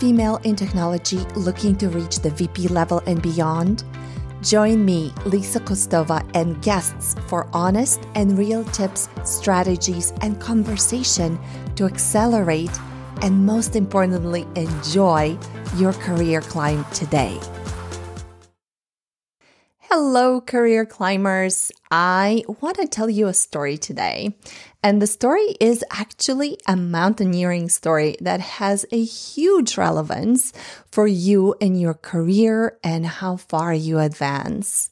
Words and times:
female 0.00 0.40
in 0.44 0.56
technology 0.56 1.18
looking 1.36 1.76
to 1.76 1.90
reach 1.90 2.20
the 2.20 2.30
VP 2.30 2.68
level 2.68 3.02
and 3.06 3.20
beyond? 3.20 3.84
Join 4.42 4.82
me, 4.82 5.12
Lisa 5.26 5.60
Kostova, 5.60 6.28
and 6.34 6.60
guests 6.62 7.14
for 7.26 7.46
honest 7.52 8.00
and 8.14 8.38
real 8.38 8.64
tips, 8.64 9.10
strategies, 9.24 10.14
and 10.22 10.40
conversation 10.40 11.38
to 11.76 11.84
accelerate 11.84 12.70
and, 13.20 13.44
most 13.44 13.76
importantly, 13.76 14.46
enjoy 14.56 15.38
your 15.76 15.92
career 15.92 16.40
climb 16.40 16.86
today. 16.94 17.38
Hello, 19.92 20.40
career 20.40 20.86
climbers. 20.86 21.70
I 21.90 22.44
want 22.60 22.76
to 22.76 22.86
tell 22.86 23.10
you 23.10 23.26
a 23.26 23.34
story 23.34 23.76
today. 23.76 24.38
And 24.82 25.00
the 25.00 25.06
story 25.06 25.56
is 25.60 25.84
actually 25.90 26.58
a 26.66 26.74
mountaineering 26.74 27.68
story 27.68 28.16
that 28.20 28.40
has 28.40 28.86
a 28.90 29.02
huge 29.04 29.76
relevance 29.76 30.52
for 30.90 31.06
you 31.06 31.54
in 31.60 31.74
your 31.74 31.94
career 31.94 32.78
and 32.82 33.04
how 33.04 33.36
far 33.36 33.74
you 33.74 33.98
advance. 33.98 34.90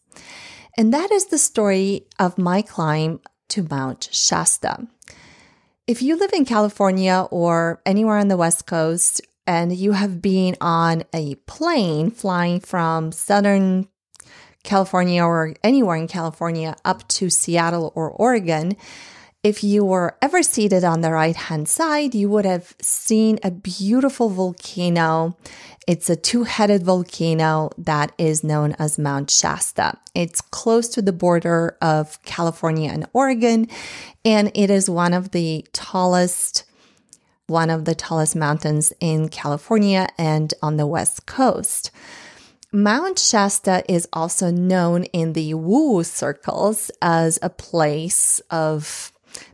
And 0.77 0.93
that 0.93 1.11
is 1.11 1.27
the 1.27 1.39
story 1.39 2.07
of 2.19 2.37
my 2.37 2.61
climb 2.61 3.21
to 3.49 3.67
Mount 3.69 4.09
Shasta. 4.13 4.87
If 5.87 6.03
you 6.03 6.17
live 6.17 6.35
in 6.35 6.45
California 6.45 7.27
or 7.31 7.81
anywhere 7.87 8.19
on 8.19 8.29
the 8.29 8.37
West 8.37 8.67
Coast, 8.67 9.23
and 9.47 9.75
you 9.75 9.93
have 9.93 10.21
been 10.21 10.55
on 10.61 11.05
a 11.15 11.35
plane 11.47 12.11
flying 12.11 12.61
from 12.61 13.11
southern 13.11 13.89
California 14.63 15.25
or 15.25 15.55
anywhere 15.65 15.97
in 15.97 16.07
California 16.07 16.77
up 16.85 17.09
to 17.09 17.31
Seattle 17.31 17.91
or 17.95 18.11
Oregon, 18.11 18.77
if 19.45 19.63
you 19.63 19.85
were 19.85 20.17
ever 20.21 20.43
seated 20.43 20.83
on 20.83 21.01
the 21.01 21.13
right 21.13 21.37
hand 21.37 21.69
side, 21.69 22.15
you 22.15 22.29
would 22.29 22.45
have 22.45 22.75
seen 22.83 23.39
a 23.43 23.51
beautiful 23.51 24.31
volcano. 24.31 25.37
It's 25.87 26.11
a 26.11 26.17
two 26.17 26.45
headed 26.45 26.83
volcano 26.83 27.71
that 27.79 28.13
is 28.19 28.43
known 28.43 28.75
as 28.79 28.99
Mount 28.99 29.31
Shasta. 29.31 29.97
It's 30.15 30.41
close 30.41 30.89
to 30.89 31.03
the 31.03 31.13
border 31.13 31.77
of 31.81 32.21
California 32.25 32.91
and 32.91 33.07
Oregon, 33.13 33.69
and 34.25 34.51
it 34.55 34.71
is 34.71 34.91
one 34.91 35.15
of 35.15 35.31
the 35.31 35.67
tallest 35.73 36.65
one 37.47 37.71
of 37.71 37.87
the 37.87 37.95
tallest 37.95 38.37
mountains 38.37 38.93
in 39.01 39.31
California 39.31 40.07
and 40.19 40.53
on 40.63 40.77
the 40.77 40.87
West 40.87 41.25
Coast. 41.25 41.91
Mount 42.71 43.19
Shasta 43.19 43.83
is 43.89 44.07
also 44.13 44.51
known 44.51 45.05
in 45.05 45.33
the 45.33 45.55
woo 45.55 46.05
circles 46.05 46.91
as 47.01 47.39
a 47.41 47.49
place 47.49 48.41
of 48.51 49.11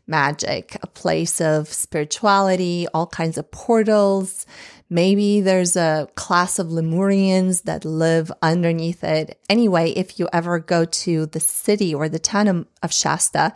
magic, 0.06 0.76
a 0.82 0.86
place 0.86 1.40
of 1.40 1.68
spirituality, 1.68 2.86
all 2.94 3.06
kinds 3.06 3.38
of 3.38 3.50
portals. 3.50 4.46
Maybe 4.90 5.40
there's 5.40 5.76
a 5.76 6.08
class 6.14 6.58
of 6.58 6.68
Lemurians 6.68 7.62
that 7.62 7.84
live 7.84 8.30
underneath 8.42 9.02
it. 9.02 9.38
Anyway, 9.48 9.90
if 9.92 10.18
you 10.18 10.28
ever 10.32 10.58
go 10.58 10.84
to 10.84 11.26
the 11.26 11.40
city 11.40 11.94
or 11.94 12.08
the 12.08 12.18
town 12.18 12.66
of 12.82 12.92
Shasta, 12.92 13.52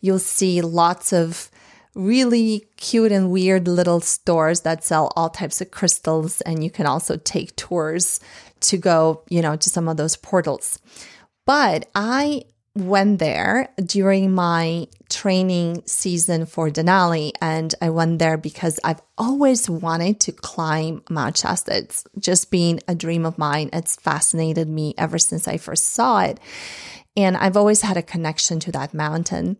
you'll 0.00 0.18
see 0.18 0.62
lots 0.62 1.12
of 1.12 1.50
really 1.94 2.66
cute 2.76 3.12
and 3.12 3.30
weird 3.30 3.66
little 3.66 4.00
stores 4.00 4.60
that 4.60 4.84
sell 4.84 5.12
all 5.16 5.28
types 5.28 5.60
of 5.60 5.70
crystals 5.70 6.40
and 6.42 6.62
you 6.62 6.70
can 6.70 6.86
also 6.86 7.16
take 7.16 7.54
tours 7.56 8.20
to 8.60 8.76
go, 8.76 9.22
you 9.28 9.42
know, 9.42 9.56
to 9.56 9.70
some 9.70 9.88
of 9.88 9.96
those 9.96 10.16
portals. 10.16 10.78
But 11.46 11.88
I 11.94 12.44
went 12.76 13.18
there 13.18 13.72
during 13.84 14.32
my 14.32 14.86
training 15.08 15.82
season 15.86 16.46
for 16.46 16.70
Denali 16.70 17.32
and 17.42 17.74
I 17.82 17.90
went 17.90 18.20
there 18.20 18.36
because 18.36 18.78
I've 18.84 19.02
always 19.18 19.68
wanted 19.68 20.20
to 20.20 20.32
climb 20.32 21.02
Mount 21.10 21.36
Shasta. 21.36 21.76
It's 21.76 22.04
just 22.18 22.50
been 22.50 22.78
a 22.86 22.94
dream 22.94 23.26
of 23.26 23.38
mine. 23.38 23.70
It's 23.72 23.96
fascinated 23.96 24.68
me 24.68 24.94
ever 24.96 25.18
since 25.18 25.48
I 25.48 25.56
first 25.56 25.90
saw 25.90 26.20
it. 26.20 26.38
And 27.16 27.36
I've 27.36 27.56
always 27.56 27.82
had 27.82 27.96
a 27.96 28.02
connection 28.02 28.60
to 28.60 28.72
that 28.72 28.94
mountain. 28.94 29.56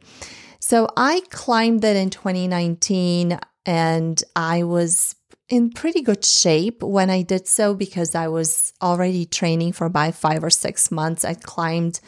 So 0.60 0.88
I 0.96 1.22
climbed 1.30 1.84
it 1.84 1.96
in 1.96 2.10
2019 2.10 3.40
and 3.66 4.22
I 4.36 4.62
was 4.62 5.16
in 5.48 5.70
pretty 5.70 6.00
good 6.00 6.24
shape 6.24 6.80
when 6.80 7.10
I 7.10 7.22
did 7.22 7.48
so 7.48 7.74
because 7.74 8.14
I 8.14 8.28
was 8.28 8.72
already 8.80 9.26
training 9.26 9.72
for 9.72 9.86
about 9.86 10.14
five 10.14 10.44
or 10.44 10.50
six 10.50 10.92
months. 10.92 11.24
I 11.24 11.34
climbed 11.34 11.98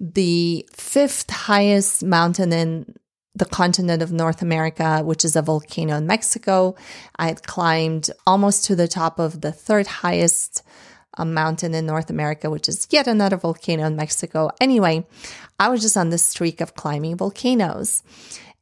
the 0.00 0.68
fifth 0.72 1.30
highest 1.30 2.04
mountain 2.04 2.52
in 2.52 2.94
the 3.34 3.44
continent 3.44 4.02
of 4.02 4.12
North 4.12 4.40
America, 4.40 5.02
which 5.04 5.24
is 5.24 5.36
a 5.36 5.42
volcano 5.42 5.96
in 5.96 6.06
Mexico. 6.06 6.74
I 7.16 7.26
had 7.28 7.46
climbed 7.46 8.10
almost 8.26 8.64
to 8.66 8.76
the 8.76 8.88
top 8.88 9.18
of 9.18 9.42
the 9.42 9.52
third 9.52 9.86
highest 9.86 10.62
uh, 11.18 11.24
mountain 11.24 11.74
in 11.74 11.86
North 11.86 12.08
America, 12.08 12.48
which 12.50 12.68
is 12.68 12.86
yet 12.90 13.06
another 13.06 13.36
volcano 13.36 13.84
in 13.84 13.96
Mexico. 13.96 14.50
Anyway, 14.60 15.06
I 15.58 15.68
was 15.68 15.82
just 15.82 15.96
on 15.96 16.08
the 16.10 16.18
streak 16.18 16.60
of 16.60 16.74
climbing 16.74 17.16
volcanoes. 17.16 18.02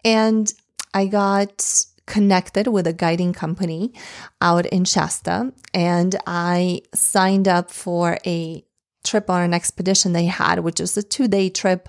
And 0.04 0.52
I 0.92 1.06
got 1.06 1.86
connected 2.06 2.66
with 2.66 2.86
a 2.86 2.92
guiding 2.92 3.32
company 3.32 3.92
out 4.40 4.66
in 4.66 4.84
Shasta 4.84 5.52
and 5.72 6.14
I 6.26 6.82
signed 6.94 7.48
up 7.48 7.70
for 7.70 8.18
a 8.26 8.64
trip 9.04 9.30
on 9.30 9.42
an 9.42 9.54
expedition 9.54 10.12
they 10.12 10.24
had, 10.24 10.60
which 10.60 10.80
was 10.80 10.96
a 10.96 11.02
two 11.02 11.28
day 11.28 11.48
trip 11.48 11.88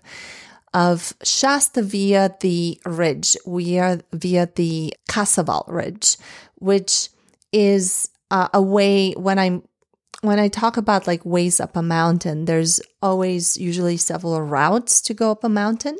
of 0.73 1.13
Shasta 1.23 1.81
via 1.81 2.35
the 2.41 2.79
ridge, 2.85 3.37
via, 3.45 4.01
via 4.11 4.49
the 4.55 4.93
Casaval 5.09 5.63
Ridge, 5.67 6.17
which 6.55 7.09
is 7.53 8.09
uh, 8.29 8.49
a 8.53 8.61
way 8.61 9.13
when 9.13 9.39
I'm 9.39 9.63
when 10.21 10.39
I 10.39 10.47
talk 10.47 10.77
about 10.77 11.07
like 11.07 11.23
ways 11.25 11.59
up 11.59 11.75
a 11.75 11.81
mountain, 11.81 12.45
there's 12.45 12.81
always 13.01 13.57
usually 13.57 13.97
several 13.97 14.41
routes 14.41 15.01
to 15.01 15.13
go 15.13 15.31
up 15.31 15.43
a 15.43 15.49
mountain. 15.49 15.97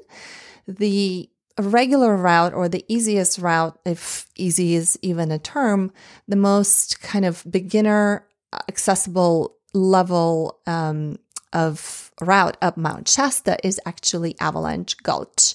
The 0.68 1.30
regular 1.60 2.18
route 2.18 2.54
or 2.54 2.68
the 2.68 2.84
easiest 2.88 3.38
route, 3.38 3.78
if 3.86 4.28
easy 4.36 4.76
is 4.76 4.98
even 5.02 5.32
a 5.32 5.40
term, 5.40 5.92
the 6.28 6.36
most 6.36 7.02
kind 7.02 7.24
of 7.24 7.46
beginner 7.50 8.26
accessible 8.68 9.56
level 9.76 10.60
um, 10.66 11.18
of 11.54 12.12
route 12.22 12.58
up 12.62 12.78
Mount 12.78 13.08
Shasta 13.08 13.58
is 13.64 13.80
actually 13.86 14.36
Avalanche 14.40 14.98
Gulch. 15.04 15.54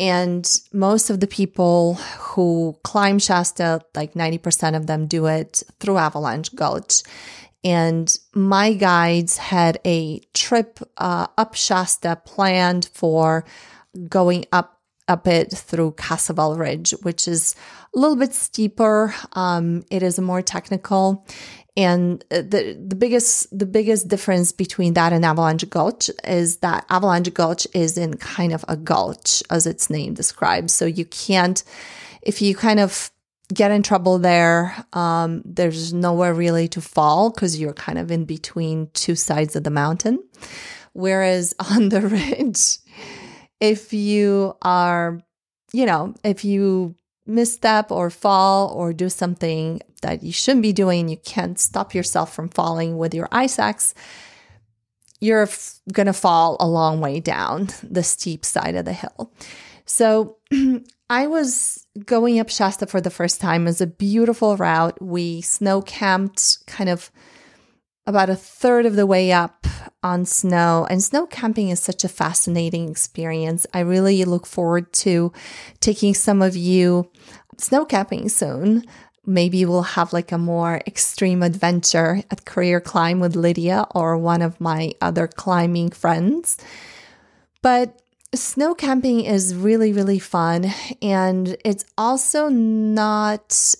And 0.00 0.50
most 0.72 1.08
of 1.08 1.20
the 1.20 1.26
people 1.26 1.94
who 1.94 2.76
climb 2.82 3.18
Shasta, 3.18 3.80
like 3.94 4.14
90% 4.14 4.76
of 4.76 4.86
them 4.86 5.06
do 5.06 5.26
it 5.26 5.62
through 5.78 5.98
Avalanche 5.98 6.54
Gulch. 6.54 7.02
And 7.62 8.12
my 8.34 8.74
guides 8.74 9.38
had 9.38 9.78
a 9.86 10.20
trip 10.34 10.80
uh, 10.98 11.28
up 11.38 11.54
Shasta 11.54 12.20
planned 12.24 12.90
for 12.92 13.44
going 14.08 14.46
up 14.52 14.74
up 15.06 15.26
it 15.26 15.50
through 15.50 15.92
Casaval 15.92 16.58
Ridge, 16.58 16.92
which 17.02 17.28
is 17.28 17.54
a 17.94 17.98
little 17.98 18.16
bit 18.16 18.32
steeper. 18.32 19.14
Um, 19.32 19.84
it 19.90 20.02
is 20.02 20.18
more 20.18 20.40
technical, 20.40 21.26
and 21.76 22.24
the 22.30 22.78
the 22.86 22.94
biggest 22.94 23.56
the 23.56 23.66
biggest 23.66 24.06
difference 24.06 24.52
between 24.52 24.94
that 24.94 25.12
and 25.12 25.24
Avalanche 25.24 25.68
Gulch 25.68 26.08
is 26.22 26.58
that 26.58 26.86
Avalanche 26.88 27.34
Gulch 27.34 27.66
is 27.74 27.98
in 27.98 28.16
kind 28.16 28.52
of 28.52 28.64
a 28.68 28.76
gulch, 28.76 29.42
as 29.50 29.66
its 29.66 29.90
name 29.90 30.14
describes. 30.14 30.72
So 30.72 30.84
you 30.84 31.04
can't, 31.04 31.64
if 32.22 32.40
you 32.40 32.54
kind 32.54 32.78
of 32.78 33.10
get 33.52 33.72
in 33.72 33.82
trouble 33.82 34.18
there, 34.18 34.76
um, 34.92 35.42
there's 35.44 35.92
nowhere 35.92 36.32
really 36.32 36.68
to 36.68 36.80
fall 36.80 37.30
because 37.30 37.60
you're 37.60 37.74
kind 37.74 37.98
of 37.98 38.10
in 38.10 38.24
between 38.24 38.88
two 38.94 39.16
sides 39.16 39.56
of 39.56 39.64
the 39.64 39.70
mountain. 39.70 40.22
Whereas 40.92 41.54
on 41.72 41.88
the 41.88 42.02
ridge, 42.02 42.78
if 43.58 43.92
you 43.92 44.56
are, 44.62 45.20
you 45.72 45.86
know, 45.86 46.14
if 46.22 46.44
you 46.44 46.94
misstep 47.26 47.90
or 47.90 48.10
fall 48.10 48.68
or 48.68 48.92
do 48.92 49.08
something 49.08 49.80
that 50.02 50.22
you 50.22 50.32
shouldn't 50.32 50.62
be 50.62 50.72
doing, 50.72 51.08
you 51.08 51.16
can't 51.16 51.58
stop 51.58 51.94
yourself 51.94 52.34
from 52.34 52.48
falling 52.48 52.98
with 52.98 53.14
your 53.14 53.28
ice 53.32 53.58
axe, 53.58 53.94
you're 55.20 55.42
f- 55.42 55.80
going 55.92 56.06
to 56.06 56.12
fall 56.12 56.56
a 56.60 56.68
long 56.68 57.00
way 57.00 57.20
down 57.20 57.68
the 57.82 58.02
steep 58.02 58.44
side 58.44 58.74
of 58.74 58.84
the 58.84 58.92
hill. 58.92 59.32
So 59.86 60.36
I 61.10 61.26
was 61.26 61.86
going 62.04 62.40
up 62.40 62.50
Shasta 62.50 62.86
for 62.86 63.00
the 63.00 63.10
first 63.10 63.40
time. 63.40 63.62
It 63.62 63.66
was 63.66 63.80
a 63.80 63.86
beautiful 63.86 64.56
route. 64.56 65.00
We 65.00 65.40
snow 65.40 65.82
camped 65.82 66.66
kind 66.66 66.90
of 66.90 67.10
about 68.06 68.30
a 68.30 68.36
third 68.36 68.86
of 68.86 68.96
the 68.96 69.06
way 69.06 69.32
up 69.32 69.66
on 70.02 70.26
snow. 70.26 70.86
And 70.90 71.02
snow 71.02 71.26
camping 71.26 71.70
is 71.70 71.80
such 71.80 72.04
a 72.04 72.08
fascinating 72.08 72.90
experience. 72.90 73.66
I 73.72 73.80
really 73.80 74.24
look 74.24 74.46
forward 74.46 74.92
to 75.04 75.32
taking 75.80 76.14
some 76.14 76.42
of 76.42 76.56
you 76.56 77.10
snow 77.58 77.84
camping 77.84 78.28
soon. 78.28 78.84
Maybe 79.26 79.64
we'll 79.64 79.82
have 79.82 80.12
like 80.12 80.32
a 80.32 80.38
more 80.38 80.82
extreme 80.86 81.42
adventure 81.42 82.22
at 82.30 82.44
Career 82.44 82.80
Climb 82.80 83.20
with 83.20 83.34
Lydia 83.34 83.86
or 83.94 84.18
one 84.18 84.42
of 84.42 84.60
my 84.60 84.92
other 85.00 85.26
climbing 85.26 85.90
friends. 85.90 86.58
But 87.62 88.02
snow 88.34 88.74
camping 88.74 89.24
is 89.24 89.54
really, 89.54 89.94
really 89.94 90.18
fun. 90.18 90.66
And 91.00 91.56
it's 91.64 91.86
also 91.96 92.48
not 92.50 93.74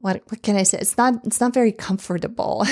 what 0.00 0.22
what 0.28 0.42
can 0.42 0.56
I 0.56 0.62
say? 0.62 0.78
It's 0.78 0.96
not 0.96 1.24
it's 1.24 1.40
not 1.40 1.54
very 1.54 1.72
comfortable. 1.72 2.64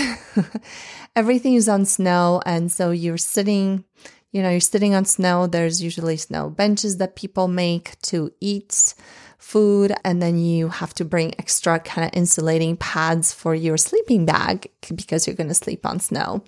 Everything 1.16 1.54
is 1.54 1.68
on 1.68 1.84
snow, 1.84 2.42
and 2.44 2.70
so 2.70 2.90
you're 2.90 3.18
sitting, 3.18 3.84
you 4.32 4.42
know, 4.42 4.50
you're 4.50 4.60
sitting 4.60 4.94
on 4.94 5.04
snow. 5.04 5.46
There's 5.46 5.82
usually 5.82 6.16
snow 6.16 6.50
benches 6.50 6.98
that 6.98 7.16
people 7.16 7.48
make 7.48 8.00
to 8.02 8.32
eat 8.40 8.94
food, 9.38 9.92
and 10.04 10.20
then 10.20 10.38
you 10.38 10.68
have 10.68 10.94
to 10.94 11.04
bring 11.04 11.34
extra 11.38 11.78
kind 11.80 12.06
of 12.06 12.16
insulating 12.16 12.76
pads 12.76 13.32
for 13.32 13.54
your 13.54 13.76
sleeping 13.76 14.26
bag 14.26 14.70
because 14.94 15.26
you're 15.26 15.36
going 15.36 15.48
to 15.48 15.54
sleep 15.54 15.86
on 15.86 16.00
snow 16.00 16.42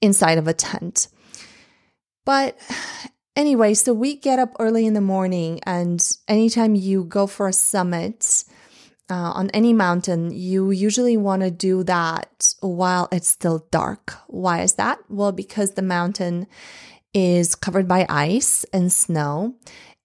inside 0.00 0.38
of 0.38 0.48
a 0.48 0.54
tent. 0.54 1.08
But 2.24 2.58
anyway, 3.34 3.74
so 3.74 3.92
we 3.94 4.16
get 4.16 4.38
up 4.38 4.54
early 4.58 4.86
in 4.86 4.94
the 4.94 5.00
morning, 5.00 5.60
and 5.64 6.06
anytime 6.28 6.74
you 6.74 7.04
go 7.04 7.26
for 7.26 7.48
a 7.48 7.52
summit, 7.52 8.44
uh, 9.10 9.32
on 9.34 9.50
any 9.50 9.72
mountain, 9.72 10.30
you 10.32 10.70
usually 10.70 11.16
want 11.16 11.42
to 11.42 11.50
do 11.50 11.82
that 11.84 12.54
while 12.60 13.08
it's 13.10 13.28
still 13.28 13.66
dark. 13.70 14.14
Why 14.26 14.60
is 14.60 14.74
that? 14.74 14.98
Well, 15.08 15.32
because 15.32 15.72
the 15.72 15.82
mountain 15.82 16.46
is 17.14 17.54
covered 17.54 17.88
by 17.88 18.06
ice 18.08 18.64
and 18.72 18.92
snow. 18.92 19.54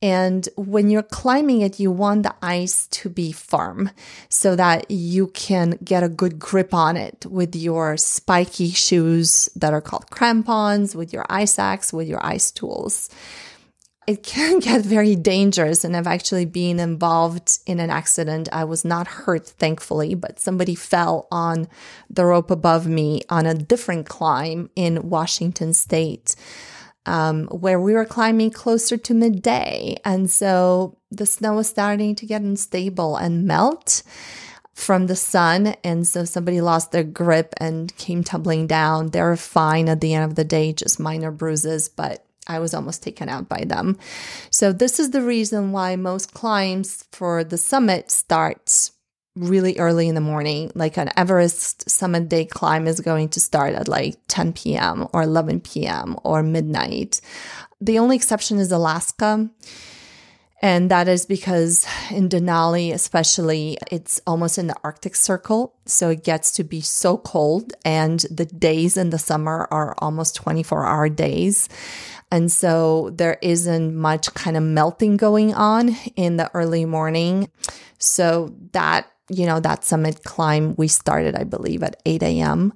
And 0.01 0.49
when 0.57 0.89
you're 0.89 1.01
climbing 1.01 1.61
it, 1.61 1.79
you 1.79 1.89
want 1.89 2.23
the 2.23 2.35
ice 2.41 2.87
to 2.87 3.09
be 3.09 3.31
firm 3.31 3.89
so 4.27 4.53
that 4.55 4.91
you 4.91 5.27
can 5.27 5.79
get 5.81 6.03
a 6.03 6.09
good 6.09 6.39
grip 6.39 6.73
on 6.73 6.97
it 6.97 7.25
with 7.25 7.55
your 7.55 7.95
spiky 7.95 8.71
shoes 8.71 9.47
that 9.55 9.73
are 9.73 9.79
called 9.79 10.09
crampons, 10.09 10.93
with 10.93 11.13
your 11.13 11.25
ice 11.29 11.57
axe, 11.57 11.93
with 11.93 12.09
your 12.09 12.25
ice 12.25 12.51
tools 12.51 13.09
it 14.07 14.23
can 14.23 14.59
get 14.59 14.85
very 14.85 15.15
dangerous. 15.15 15.83
And 15.83 15.95
I've 15.95 16.07
actually 16.07 16.45
been 16.45 16.79
involved 16.79 17.59
in 17.65 17.79
an 17.79 17.89
accident. 17.89 18.49
I 18.51 18.63
was 18.63 18.83
not 18.83 19.07
hurt, 19.07 19.47
thankfully, 19.47 20.15
but 20.15 20.39
somebody 20.39 20.75
fell 20.75 21.27
on 21.31 21.67
the 22.09 22.25
rope 22.25 22.51
above 22.51 22.87
me 22.87 23.21
on 23.29 23.45
a 23.45 23.53
different 23.53 24.07
climb 24.07 24.69
in 24.75 25.09
Washington 25.09 25.73
state. 25.73 26.35
Um, 27.05 27.47
where 27.47 27.81
we 27.81 27.95
were 27.95 28.05
climbing 28.05 28.51
closer 28.51 28.95
to 28.95 29.13
midday. 29.13 29.97
And 30.05 30.31
so 30.31 30.97
the 31.11 31.25
snow 31.25 31.55
was 31.55 31.67
starting 31.67 32.15
to 32.15 32.25
get 32.25 32.41
unstable 32.41 33.17
and 33.17 33.45
melt 33.45 34.03
from 34.73 35.07
the 35.07 35.15
sun. 35.15 35.75
And 35.83 36.07
so 36.07 36.23
somebody 36.23 36.61
lost 36.61 36.93
their 36.93 37.03
grip 37.03 37.53
and 37.57 37.95
came 37.97 38.23
tumbling 38.23 38.67
down. 38.67 39.09
They 39.09 39.21
were 39.21 39.35
fine 39.35 39.89
at 39.89 39.99
the 39.99 40.13
end 40.13 40.23
of 40.23 40.35
the 40.35 40.43
day, 40.43 40.71
just 40.73 40.97
minor 40.97 41.29
bruises, 41.29 41.89
but 41.89 42.25
I 42.47 42.59
was 42.59 42.73
almost 42.73 43.03
taken 43.03 43.29
out 43.29 43.47
by 43.49 43.63
them. 43.65 43.97
So, 44.49 44.71
this 44.73 44.99
is 44.99 45.11
the 45.11 45.21
reason 45.21 45.71
why 45.71 45.95
most 45.95 46.33
climbs 46.33 47.05
for 47.11 47.43
the 47.43 47.57
summit 47.57 48.11
starts 48.11 48.91
really 49.35 49.77
early 49.79 50.07
in 50.07 50.15
the 50.15 50.21
morning. 50.21 50.71
Like 50.75 50.97
an 50.97 51.09
Everest 51.17 51.89
summit 51.89 52.29
day 52.29 52.45
climb 52.45 52.87
is 52.87 52.99
going 52.99 53.29
to 53.29 53.39
start 53.39 53.73
at 53.73 53.87
like 53.87 54.17
10 54.27 54.53
p.m. 54.53 55.07
or 55.13 55.23
11 55.23 55.61
p.m. 55.61 56.15
or 56.23 56.43
midnight. 56.43 57.21
The 57.81 57.99
only 57.99 58.15
exception 58.15 58.59
is 58.59 58.71
Alaska. 58.71 59.49
And 60.63 60.89
that 60.91 61.09
is 61.09 61.25
because 61.25 61.85
in 62.09 62.29
Denali, 62.29 62.93
especially, 62.93 63.77
it's 63.91 64.21
almost 64.25 64.57
in 64.57 64.67
the 64.67 64.77
Arctic 64.81 65.13
Circle. 65.13 65.75
So 65.85 66.07
it 66.07 66.23
gets 66.23 66.51
to 66.51 66.63
be 66.63 66.79
so 66.79 67.17
cold, 67.17 67.73
and 67.83 68.21
the 68.31 68.45
days 68.45 68.95
in 68.95 69.09
the 69.09 69.19
summer 69.19 69.67
are 69.71 69.93
almost 69.97 70.37
24 70.37 70.85
hour 70.85 71.09
days. 71.09 71.67
And 72.31 72.49
so 72.49 73.09
there 73.13 73.37
isn't 73.41 73.93
much 73.93 74.33
kind 74.35 74.55
of 74.55 74.63
melting 74.63 75.17
going 75.17 75.53
on 75.53 75.97
in 76.15 76.37
the 76.37 76.49
early 76.53 76.85
morning. 76.85 77.51
So 77.97 78.55
that, 78.71 79.11
you 79.29 79.45
know, 79.45 79.59
that 79.59 79.83
summit 79.83 80.23
climb, 80.23 80.75
we 80.77 80.87
started, 80.87 81.35
I 81.35 81.43
believe, 81.43 81.83
at 81.83 82.01
8 82.05 82.23
a.m. 82.23 82.71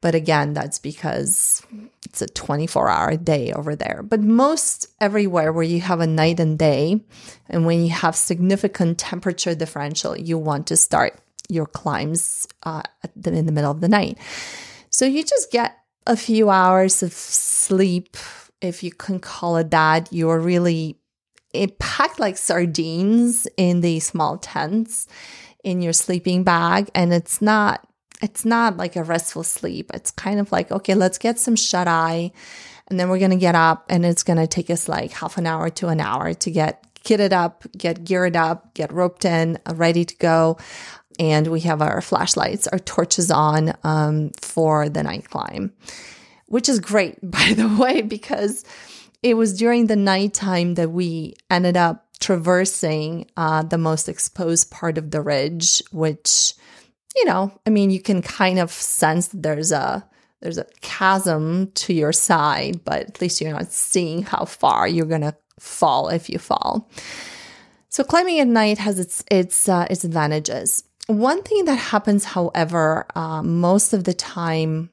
But 0.00 0.14
again, 0.14 0.54
that's 0.54 0.78
because 0.78 1.62
it's 2.06 2.22
a 2.22 2.26
24 2.26 2.88
hour 2.88 3.16
day 3.16 3.52
over 3.52 3.74
there. 3.74 4.02
But 4.02 4.20
most 4.20 4.86
everywhere 5.00 5.52
where 5.52 5.64
you 5.64 5.80
have 5.80 6.00
a 6.00 6.06
night 6.06 6.38
and 6.38 6.58
day, 6.58 7.00
and 7.48 7.66
when 7.66 7.82
you 7.82 7.90
have 7.90 8.14
significant 8.14 8.98
temperature 8.98 9.54
differential, 9.54 10.16
you 10.16 10.38
want 10.38 10.68
to 10.68 10.76
start 10.76 11.18
your 11.48 11.66
climbs 11.66 12.46
uh, 12.62 12.82
in 13.24 13.46
the 13.46 13.52
middle 13.52 13.70
of 13.70 13.80
the 13.80 13.88
night. 13.88 14.18
So 14.90 15.04
you 15.04 15.24
just 15.24 15.50
get 15.50 15.76
a 16.06 16.16
few 16.16 16.48
hours 16.48 17.02
of 17.02 17.12
sleep 17.12 18.16
if 18.60 18.82
you 18.82 18.90
can 18.92 19.18
call 19.20 19.56
it 19.56 19.70
that, 19.70 20.12
you're 20.12 20.40
really 20.40 20.98
packed 21.78 22.20
like 22.20 22.36
sardines 22.36 23.46
in 23.56 23.80
these 23.80 24.06
small 24.06 24.38
tents 24.38 25.06
in 25.64 25.82
your 25.82 25.92
sleeping 25.92 26.44
bag 26.44 26.90
and 26.94 27.12
it's 27.12 27.42
not 27.42 27.87
it's 28.20 28.44
not 28.44 28.76
like 28.76 28.96
a 28.96 29.04
restful 29.04 29.44
sleep. 29.44 29.90
It's 29.94 30.10
kind 30.10 30.40
of 30.40 30.52
like 30.52 30.70
okay 30.70 30.94
let's 30.94 31.18
get 31.18 31.38
some 31.38 31.56
shut 31.56 31.88
eye 31.88 32.32
and 32.88 32.98
then 32.98 33.08
we're 33.08 33.18
going 33.18 33.30
to 33.30 33.36
get 33.36 33.54
up 33.54 33.86
and 33.88 34.04
it's 34.04 34.22
going 34.22 34.38
to 34.38 34.46
take 34.46 34.70
us 34.70 34.88
like 34.88 35.10
half 35.12 35.38
an 35.38 35.46
hour 35.46 35.68
to 35.70 35.88
an 35.88 36.00
hour 36.00 36.34
to 36.34 36.50
get 36.50 36.84
kitted 37.04 37.32
up 37.32 37.64
get 37.76 38.04
geared 38.04 38.36
up 38.36 38.74
get 38.74 38.92
roped 38.92 39.24
in 39.24 39.58
ready 39.74 40.04
to 40.04 40.16
go. 40.16 40.58
And 41.20 41.48
we 41.48 41.60
have 41.60 41.82
our 41.82 42.00
flashlights 42.00 42.68
our 42.68 42.78
torches 42.78 43.30
on 43.30 43.74
um, 43.82 44.30
for 44.40 44.88
the 44.88 45.02
night 45.02 45.28
climb 45.28 45.72
which 46.48 46.68
is 46.68 46.80
great, 46.80 47.18
by 47.22 47.52
the 47.54 47.68
way, 47.78 48.02
because 48.02 48.64
it 49.22 49.34
was 49.34 49.56
during 49.56 49.86
the 49.86 49.96
nighttime 49.96 50.74
that 50.74 50.90
we 50.90 51.34
ended 51.50 51.76
up 51.76 52.06
traversing 52.20 53.30
uh, 53.36 53.62
the 53.62 53.78
most 53.78 54.08
exposed 54.08 54.70
part 54.70 54.98
of 54.98 55.10
the 55.12 55.20
ridge, 55.20 55.82
which, 55.92 56.54
you 57.18 57.24
know, 57.24 57.52
I 57.66 57.70
mean, 57.70 57.90
you 57.90 58.00
can 58.00 58.22
kind 58.22 58.58
of 58.58 58.70
sense 58.70 59.28
there's 59.28 59.72
a 59.72 60.08
there's 60.40 60.58
a 60.58 60.66
chasm 60.82 61.72
to 61.72 61.92
your 61.92 62.12
side, 62.12 62.84
but 62.84 63.02
at 63.02 63.20
least 63.20 63.40
you're 63.40 63.52
not 63.52 63.72
seeing 63.72 64.22
how 64.22 64.44
far 64.44 64.86
you're 64.86 65.06
gonna 65.06 65.34
fall 65.58 66.08
if 66.08 66.30
you 66.30 66.38
fall. 66.38 66.88
So 67.88 68.04
climbing 68.04 68.38
at 68.38 68.46
night 68.46 68.78
has 68.78 68.98
its 69.00 69.24
its 69.30 69.68
uh, 69.68 69.86
its 69.90 70.04
advantages. 70.04 70.84
One 71.08 71.42
thing 71.42 71.64
that 71.64 71.76
happens, 71.76 72.24
however, 72.24 73.06
uh, 73.16 73.42
most 73.42 73.92
of 73.92 74.04
the 74.04 74.14
time 74.14 74.90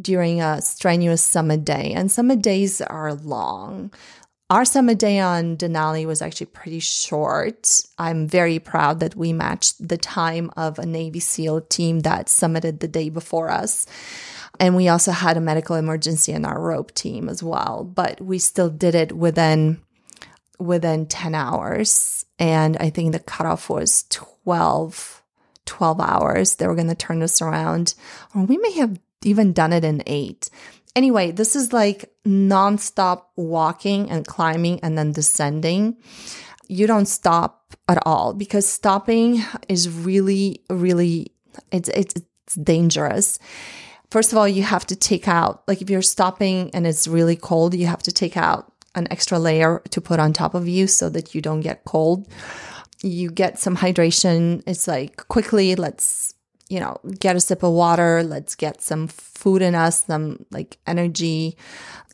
during 0.00 0.40
a 0.40 0.60
strenuous 0.60 1.22
summit 1.22 1.64
day, 1.64 1.92
and 1.94 2.10
summit 2.12 2.42
days 2.42 2.80
are 2.80 3.14
long. 3.14 3.92
Our 4.50 4.66
summit 4.66 4.98
day 4.98 5.20
on 5.20 5.56
Denali 5.56 6.04
was 6.04 6.20
actually 6.20 6.46
pretty 6.46 6.80
short. 6.80 7.80
I'm 7.98 8.28
very 8.28 8.58
proud 8.58 9.00
that 9.00 9.16
we 9.16 9.32
matched 9.32 9.88
the 9.88 9.96
time 9.96 10.50
of 10.54 10.78
a 10.78 10.84
Navy 10.84 11.20
SEAL 11.20 11.62
team 11.62 12.00
that 12.00 12.26
summited 12.26 12.80
the 12.80 12.88
day 12.88 13.08
before 13.08 13.50
us. 13.50 13.86
And 14.60 14.76
we 14.76 14.88
also 14.88 15.12
had 15.12 15.38
a 15.38 15.40
medical 15.40 15.76
emergency 15.76 16.32
in 16.32 16.44
our 16.44 16.60
rope 16.60 16.92
team 16.92 17.28
as 17.30 17.42
well, 17.42 17.84
but 17.84 18.20
we 18.20 18.38
still 18.38 18.68
did 18.68 18.94
it 18.94 19.12
within 19.16 19.80
within 20.58 21.06
10 21.06 21.34
hours. 21.34 22.26
And 22.38 22.76
I 22.76 22.90
think 22.90 23.12
the 23.12 23.18
cutoff 23.20 23.70
was 23.70 24.04
12, 24.10 25.22
12 25.64 26.00
hours. 26.00 26.56
They 26.56 26.66
were 26.66 26.76
going 26.76 26.88
to 26.88 26.94
turn 26.94 27.22
us 27.22 27.40
around. 27.42 27.94
Or 28.34 28.44
we 28.44 28.58
may 28.58 28.72
have 28.72 29.00
even 29.24 29.52
done 29.52 29.72
it 29.72 29.84
in 29.84 30.02
eight. 30.06 30.50
Anyway, 30.96 31.32
this 31.32 31.56
is 31.56 31.72
like 31.72 32.12
nonstop 32.24 33.24
walking 33.36 34.10
and 34.10 34.26
climbing 34.26 34.78
and 34.80 34.96
then 34.96 35.12
descending. 35.12 35.96
You 36.68 36.86
don't 36.86 37.06
stop 37.06 37.74
at 37.88 37.98
all 38.06 38.32
because 38.32 38.66
stopping 38.66 39.42
is 39.68 39.88
really, 39.88 40.62
really, 40.70 41.32
it's, 41.72 41.88
it's, 41.88 42.14
it's 42.14 42.54
dangerous. 42.54 43.38
First 44.10 44.30
of 44.32 44.38
all, 44.38 44.46
you 44.46 44.62
have 44.62 44.86
to 44.86 44.96
take 44.96 45.26
out, 45.26 45.64
like 45.66 45.82
if 45.82 45.90
you're 45.90 46.02
stopping 46.02 46.70
and 46.72 46.86
it's 46.86 47.08
really 47.08 47.36
cold, 47.36 47.74
you 47.74 47.86
have 47.86 48.02
to 48.04 48.12
take 48.12 48.36
out 48.36 48.72
an 48.94 49.08
extra 49.10 49.38
layer 49.38 49.82
to 49.90 50.00
put 50.00 50.20
on 50.20 50.32
top 50.32 50.54
of 50.54 50.68
you 50.68 50.86
so 50.86 51.08
that 51.08 51.34
you 51.34 51.40
don't 51.40 51.60
get 51.60 51.84
cold. 51.84 52.28
You 53.02 53.30
get 53.30 53.58
some 53.58 53.76
hydration. 53.76 54.62
It's 54.66 54.86
like 54.86 55.16
quickly, 55.28 55.74
let's 55.74 56.33
you 56.74 56.80
know, 56.80 56.98
get 57.20 57.36
a 57.36 57.40
sip 57.40 57.62
of 57.62 57.72
water. 57.72 58.24
Let's 58.24 58.56
get 58.56 58.82
some 58.82 59.06
food 59.06 59.62
in 59.62 59.76
us, 59.76 60.04
some 60.06 60.44
like 60.50 60.76
energy, 60.88 61.56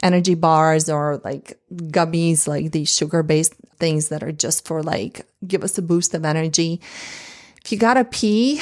energy 0.03 0.35
bars 0.35 0.91
or 0.91 1.19
like 1.25 1.59
gummies, 1.73 2.47
like 2.47 2.73
these 2.73 2.95
sugar 2.95 3.23
based 3.23 3.55
things 3.79 4.11
that 4.11 4.23
are 4.23 4.33
just 4.33 4.67
for 4.67 4.83
like 4.83 5.27
give 5.47 5.65
us 5.65 5.79
a 5.79 5.83
boost 5.83 6.13
of 6.13 6.27
energy. 6.27 6.79
If 7.65 7.73
you 7.73 7.79
gotta 7.79 8.05
pee, 8.05 8.61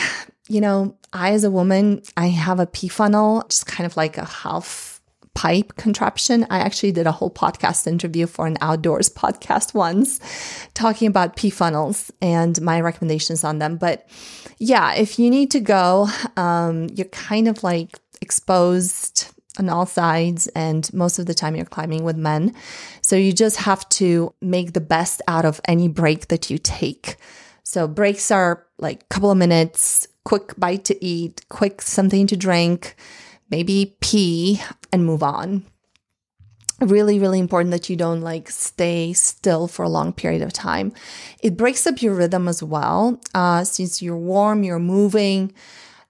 you 0.49 0.61
know, 0.61 0.97
I 1.13 1.33
as 1.33 1.43
a 1.43 1.51
woman, 1.51 2.03
I 2.17 2.29
have 2.29 2.61
a 2.61 2.67
pee 2.67 2.87
funnel, 2.87 3.45
just 3.49 3.67
kind 3.67 3.85
of 3.85 3.97
like 3.97 4.19
a 4.19 4.25
half 4.25 4.98
pipe 5.39 5.77
contraption. 5.77 6.45
I 6.51 6.59
actually 6.59 6.91
did 6.91 7.07
a 7.07 7.13
whole 7.13 7.31
podcast 7.31 7.87
interview 7.87 8.27
for 8.27 8.49
an 8.49 8.59
outdoors 8.61 9.09
podcast 9.23 9.73
once 9.73 10.19
talking 10.75 11.07
about 11.07 11.37
pee 11.37 11.51
funnels 11.51 12.11
and 12.21 12.61
my 12.61 12.81
recommendations 12.81 13.45
on 13.45 13.61
them. 13.61 13.77
But 13.77 14.11
yeah, 14.59 14.95
if 14.95 15.17
you 15.17 15.31
need 15.31 15.53
to 15.53 15.61
go, 15.61 16.09
um, 16.37 16.89
you're 16.93 17.07
kind 17.07 17.47
of 17.47 17.63
like 17.63 18.01
exposed 18.21 19.29
on 19.61 19.69
all 19.69 19.87
sides 19.87 20.49
and 20.57 20.93
most 20.93 21.21
of 21.21 21.27
the 21.27 21.35
time 21.35 21.55
you're 21.55 21.65
climbing 21.65 22.03
with 22.03 22.17
men. 22.17 22.53
So 23.01 23.15
you 23.15 23.33
just 23.33 23.59
have 23.59 23.89
to 23.91 24.35
make 24.43 24.73
the 24.73 24.81
best 24.81 25.23
out 25.29 25.45
of 25.45 25.61
any 25.69 25.87
break 25.87 26.27
that 26.29 26.51
you 26.51 26.59
take. 26.59 27.15
So 27.63 27.87
breaks 27.87 28.33
are 28.33 28.67
like 28.81 29.03
a 29.03 29.07
couple 29.07 29.31
of 29.31 29.39
minutes, 29.39 30.09
quick 30.25 30.59
bite 30.59 30.85
to 30.87 31.05
eat, 31.05 31.45
quick 31.49 31.81
something 31.81 32.27
to 32.27 32.37
drink, 32.37 32.97
maybe 33.51 33.97
pee 34.01 34.61
and 34.93 35.05
move 35.05 35.23
on. 35.23 35.65
Really, 36.81 37.19
really 37.19 37.41
important 37.41 37.73
that 37.73 37.91
you 37.91 37.97
don't 37.97 38.21
like 38.21 38.49
stay 38.51 39.13
still 39.13 39.67
for 39.67 39.85
a 39.85 39.89
long 39.89 40.13
period 40.13 40.43
of 40.43 40.53
time. 40.53 40.93
It 41.43 41.57
breaks 41.57 41.87
up 41.89 42.03
your 42.03 42.15
rhythm 42.15 42.47
as 42.47 42.63
well. 42.63 43.21
Uh, 43.35 43.65
since 43.65 44.01
you're 44.01 44.17
warm, 44.17 44.63
you're 44.63 44.79
moving, 44.79 45.53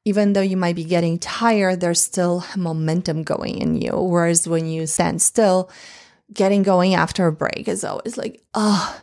even 0.04 0.34
though 0.34 0.42
you 0.42 0.58
might 0.58 0.76
be 0.76 0.84
getting 0.84 1.18
tired, 1.18 1.80
there's 1.80 2.02
still 2.02 2.44
momentum 2.54 3.22
going 3.22 3.58
in 3.58 3.80
you. 3.80 3.92
Whereas 3.92 4.46
when 4.46 4.66
you 4.66 4.86
stand 4.86 5.22
still, 5.22 5.70
getting 6.32 6.62
going 6.62 6.94
after 6.94 7.26
a 7.26 7.32
break 7.32 7.66
is 7.68 7.84
always 7.84 8.16
like, 8.18 8.42
oh, 8.54 9.00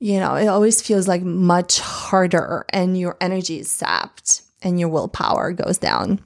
you 0.00 0.18
know, 0.20 0.34
it 0.34 0.46
always 0.46 0.82
feels 0.82 1.08
like 1.08 1.22
much 1.22 1.80
harder 1.80 2.64
and 2.70 2.98
your 2.98 3.16
energy 3.20 3.60
is 3.60 3.70
sapped 3.70 4.42
and 4.62 4.78
your 4.78 4.88
willpower 4.88 5.52
goes 5.52 5.78
down. 5.78 6.20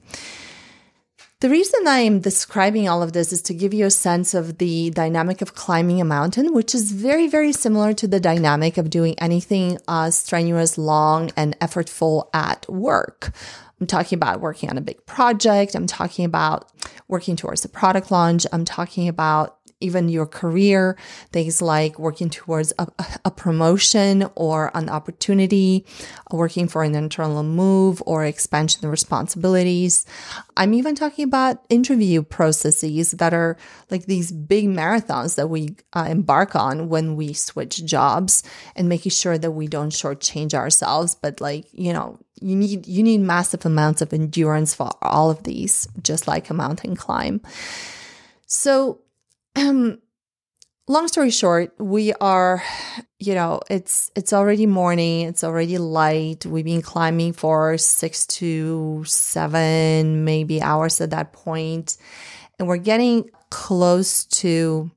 The 1.43 1.49
reason 1.49 1.81
I'm 1.85 2.21
describing 2.21 2.87
all 2.87 3.03
of 3.03 3.11
this 3.11 3.33
is 3.33 3.41
to 3.41 3.53
give 3.53 3.73
you 3.73 3.85
a 3.85 3.91
sense 3.91 4.33
of 4.33 4.59
the 4.59 4.91
dynamic 4.91 5.41
of 5.41 5.55
climbing 5.55 5.99
a 5.99 6.05
mountain, 6.05 6.53
which 6.53 6.73
is 6.73 6.93
very, 6.93 7.27
very 7.27 7.51
similar 7.51 7.91
to 7.95 8.07
the 8.07 8.21
dynamic 8.21 8.77
of 8.77 8.89
doing 8.89 9.15
anything 9.19 9.77
uh, 9.85 10.09
strenuous, 10.09 10.77
long, 10.77 11.31
and 11.35 11.59
effortful 11.59 12.29
at 12.33 12.65
work. 12.69 13.33
I'm 13.81 13.87
talking 13.87 14.15
about 14.15 14.39
working 14.39 14.69
on 14.69 14.77
a 14.77 14.81
big 14.81 15.05
project. 15.05 15.75
I'm 15.75 15.85
talking 15.85 16.23
about 16.23 16.71
working 17.09 17.35
towards 17.35 17.65
a 17.65 17.67
product 17.67 18.09
launch. 18.09 18.45
I'm 18.53 18.63
talking 18.63 19.09
about 19.09 19.57
even 19.83 20.09
your 20.09 20.25
career, 20.25 20.97
things 21.31 21.61
like 21.61 21.99
working 21.99 22.29
towards 22.29 22.73
a, 22.79 22.87
a, 23.25 23.31
promotion 23.31 24.29
or 24.35 24.71
an 24.73 24.89
opportunity, 24.89 25.85
working 26.31 26.67
for 26.67 26.83
an 26.83 26.95
internal 26.95 27.43
move 27.43 28.01
or 28.05 28.25
expansion 28.25 28.85
of 28.85 28.91
responsibilities. 28.91 30.05
I'm 30.55 30.73
even 30.73 30.95
talking 30.95 31.25
about 31.25 31.63
interview 31.69 32.23
processes 32.23 33.11
that 33.11 33.33
are 33.33 33.57
like 33.89 34.05
these 34.05 34.31
big 34.31 34.65
marathons 34.67 35.35
that 35.35 35.49
we 35.49 35.75
uh, 35.93 36.07
embark 36.09 36.55
on 36.55 36.89
when 36.89 37.15
we 37.15 37.33
switch 37.33 37.83
jobs 37.85 38.43
and 38.75 38.87
making 38.87 39.11
sure 39.11 39.37
that 39.37 39.51
we 39.51 39.67
don't 39.67 39.91
shortchange 39.91 40.53
ourselves, 40.53 41.15
but 41.15 41.41
like, 41.41 41.65
you 41.73 41.91
know, 41.91 42.19
you 42.43 42.55
need 42.55 42.85
you 42.87 43.01
need 43.01 43.19
massive 43.19 43.65
amounts 43.65 44.01
of 44.01 44.13
endurance 44.13 44.73
for 44.73 44.89
all 45.01 45.29
of 45.29 45.43
these 45.43 45.87
just 46.01 46.27
like 46.27 46.49
a 46.49 46.53
mountain 46.53 46.95
climb 46.95 47.41
so 48.45 48.99
um, 49.55 49.99
long 50.87 51.07
story 51.07 51.29
short, 51.29 51.73
we 51.79 52.13
are, 52.13 52.63
you 53.19 53.33
know, 53.35 53.61
it's 53.69 54.11
it's 54.15 54.33
already 54.33 54.65
morning, 54.65 55.27
it's 55.27 55.43
already 55.43 55.77
light. 55.77 56.45
We've 56.45 56.65
been 56.65 56.81
climbing 56.81 57.33
for 57.33 57.77
six 57.77 58.25
to 58.27 59.03
seven, 59.05 60.25
maybe 60.25 60.61
hours 60.61 61.01
at 61.01 61.11
that 61.11 61.33
point, 61.33 61.97
and 62.59 62.67
we're 62.67 62.77
getting 62.77 63.29
close 63.49 64.25
to 64.25 64.91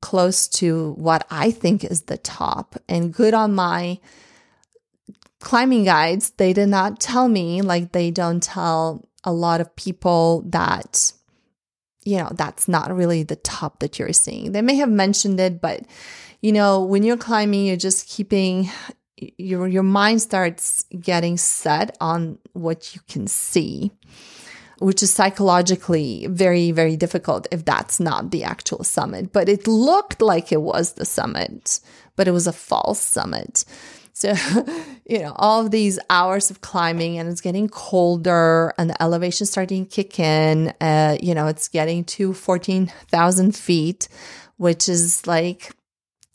close 0.00 0.46
to 0.46 0.92
what 0.92 1.26
I 1.30 1.50
think 1.50 1.84
is 1.84 2.02
the 2.02 2.18
top. 2.18 2.76
And 2.88 3.12
good 3.12 3.34
on 3.34 3.54
my 3.54 3.98
climbing 5.40 5.84
guides, 5.84 6.30
they 6.30 6.52
did 6.52 6.68
not 6.68 7.00
tell 7.00 7.28
me 7.28 7.62
like 7.62 7.92
they 7.92 8.10
don't 8.10 8.42
tell 8.42 9.08
a 9.24 9.32
lot 9.32 9.60
of 9.60 9.74
people 9.74 10.42
that 10.48 11.12
you 12.06 12.18
know, 12.18 12.30
that's 12.32 12.68
not 12.68 12.94
really 12.94 13.24
the 13.24 13.36
top 13.36 13.80
that 13.80 13.98
you're 13.98 14.12
seeing. 14.12 14.52
They 14.52 14.62
may 14.62 14.76
have 14.76 14.88
mentioned 14.88 15.40
it, 15.40 15.60
but 15.60 15.84
you 16.40 16.52
know, 16.52 16.84
when 16.84 17.02
you're 17.02 17.16
climbing, 17.16 17.66
you're 17.66 17.76
just 17.76 18.08
keeping 18.08 18.70
your 19.16 19.66
your 19.66 19.82
mind 19.82 20.22
starts 20.22 20.84
getting 21.00 21.36
set 21.36 21.96
on 22.00 22.38
what 22.52 22.94
you 22.94 23.00
can 23.08 23.26
see, 23.26 23.90
which 24.78 25.02
is 25.02 25.12
psychologically 25.12 26.28
very 26.30 26.70
very 26.70 26.96
difficult 26.96 27.48
if 27.50 27.64
that's 27.64 27.98
not 27.98 28.30
the 28.30 28.44
actual 28.44 28.84
summit. 28.84 29.32
But 29.32 29.48
it 29.48 29.66
looked 29.66 30.22
like 30.22 30.52
it 30.52 30.62
was 30.62 30.92
the 30.92 31.04
summit, 31.04 31.80
but 32.14 32.28
it 32.28 32.32
was 32.32 32.46
a 32.46 32.52
false 32.52 33.00
summit. 33.00 33.64
So, 34.16 34.32
you 35.06 35.18
know, 35.18 35.34
all 35.36 35.60
of 35.60 35.70
these 35.70 35.98
hours 36.08 36.50
of 36.50 36.62
climbing 36.62 37.18
and 37.18 37.28
it's 37.28 37.42
getting 37.42 37.68
colder 37.68 38.72
and 38.78 38.88
the 38.88 39.02
elevation 39.02 39.46
starting 39.46 39.84
to 39.84 39.90
kick 39.94 40.18
in. 40.18 40.72
Uh, 40.80 41.18
you 41.20 41.34
know, 41.34 41.48
it's 41.48 41.68
getting 41.68 42.02
to 42.04 42.32
14,000 42.32 43.54
feet, 43.54 44.08
which 44.56 44.88
is 44.88 45.26
like 45.26 45.70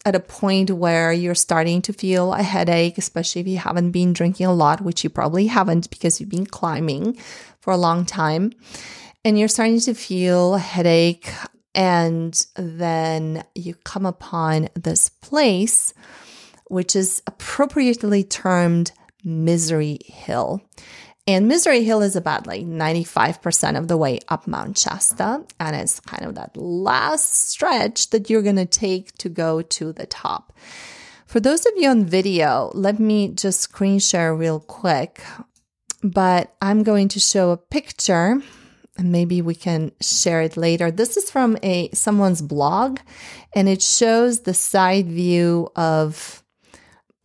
at 0.06 0.14
a 0.14 0.20
point 0.20 0.70
where 0.70 1.12
you're 1.12 1.34
starting 1.34 1.82
to 1.82 1.92
feel 1.92 2.34
a 2.34 2.44
headache, 2.44 3.00
especially 3.00 3.42
if 3.42 3.48
you 3.48 3.58
haven't 3.58 3.90
been 3.90 4.14
drinking 4.14 4.46
a 4.46 4.54
lot, 4.54 4.82
which 4.82 5.04
you 5.04 5.10
probably 5.10 5.48
haven't 5.48 5.90
because 5.90 6.20
you've 6.20 6.30
been 6.30 6.46
climbing 6.46 7.18
for 7.62 7.74
a 7.74 7.78
long 7.78 8.06
time. 8.06 8.52
And 9.26 9.40
you're 9.40 9.48
starting 9.48 9.80
to 9.80 9.96
feel 9.96 10.54
a 10.54 10.60
headache. 10.60 11.34
And 11.74 12.40
then 12.56 13.44
you 13.56 13.74
come 13.74 14.06
upon 14.06 14.70
this 14.76 15.10
place 15.10 15.96
which 16.72 16.96
is 16.96 17.22
appropriately 17.28 18.24
termed 18.24 18.94
Misery 19.26 20.00
Hill. 20.06 20.62
And 21.28 21.48
Misery 21.48 21.84
Hill 21.84 22.02
is 22.02 22.16
about 22.16 22.48
like 22.48 22.66
95% 22.66 23.78
of 23.78 23.90
the 23.90 23.98
way 23.98 24.20
up 24.30 24.48
Mount 24.48 24.78
Shasta. 24.78 25.44
And 25.60 25.76
it's 25.76 26.00
kind 26.00 26.26
of 26.26 26.36
that 26.36 26.56
last 26.56 27.50
stretch 27.50 28.10
that 28.12 28.30
you're 28.30 28.42
going 28.42 28.56
to 28.56 28.66
take 28.66 29.12
to 29.18 29.28
go 29.28 29.62
to 29.62 29.92
the 29.92 30.06
top. 30.06 30.54
For 31.28 31.42
those 31.42 31.66
of 31.66 31.74
you 31.76 31.90
on 31.90 32.06
video, 32.06 32.72
let 32.74 33.00
me 33.00 33.28
just 33.28 33.60
screen 33.60 34.00
share 34.00 34.34
real 34.34 34.62
quick. 34.62 35.22
But 36.02 36.56
I'm 36.62 36.84
going 36.84 37.10
to 37.10 37.20
show 37.20 37.52
a 37.52 37.58
picture 37.58 38.42
and 38.98 39.12
maybe 39.12 39.42
we 39.42 39.56
can 39.56 39.92
share 40.02 40.42
it 40.42 40.56
later. 40.56 40.90
This 40.90 41.18
is 41.18 41.30
from 41.30 41.58
a 41.64 41.90
someone's 41.92 42.42
blog 42.42 43.00
and 43.54 43.68
it 43.68 43.82
shows 43.82 44.42
the 44.42 44.54
side 44.54 45.08
view 45.08 45.70
of 45.76 46.42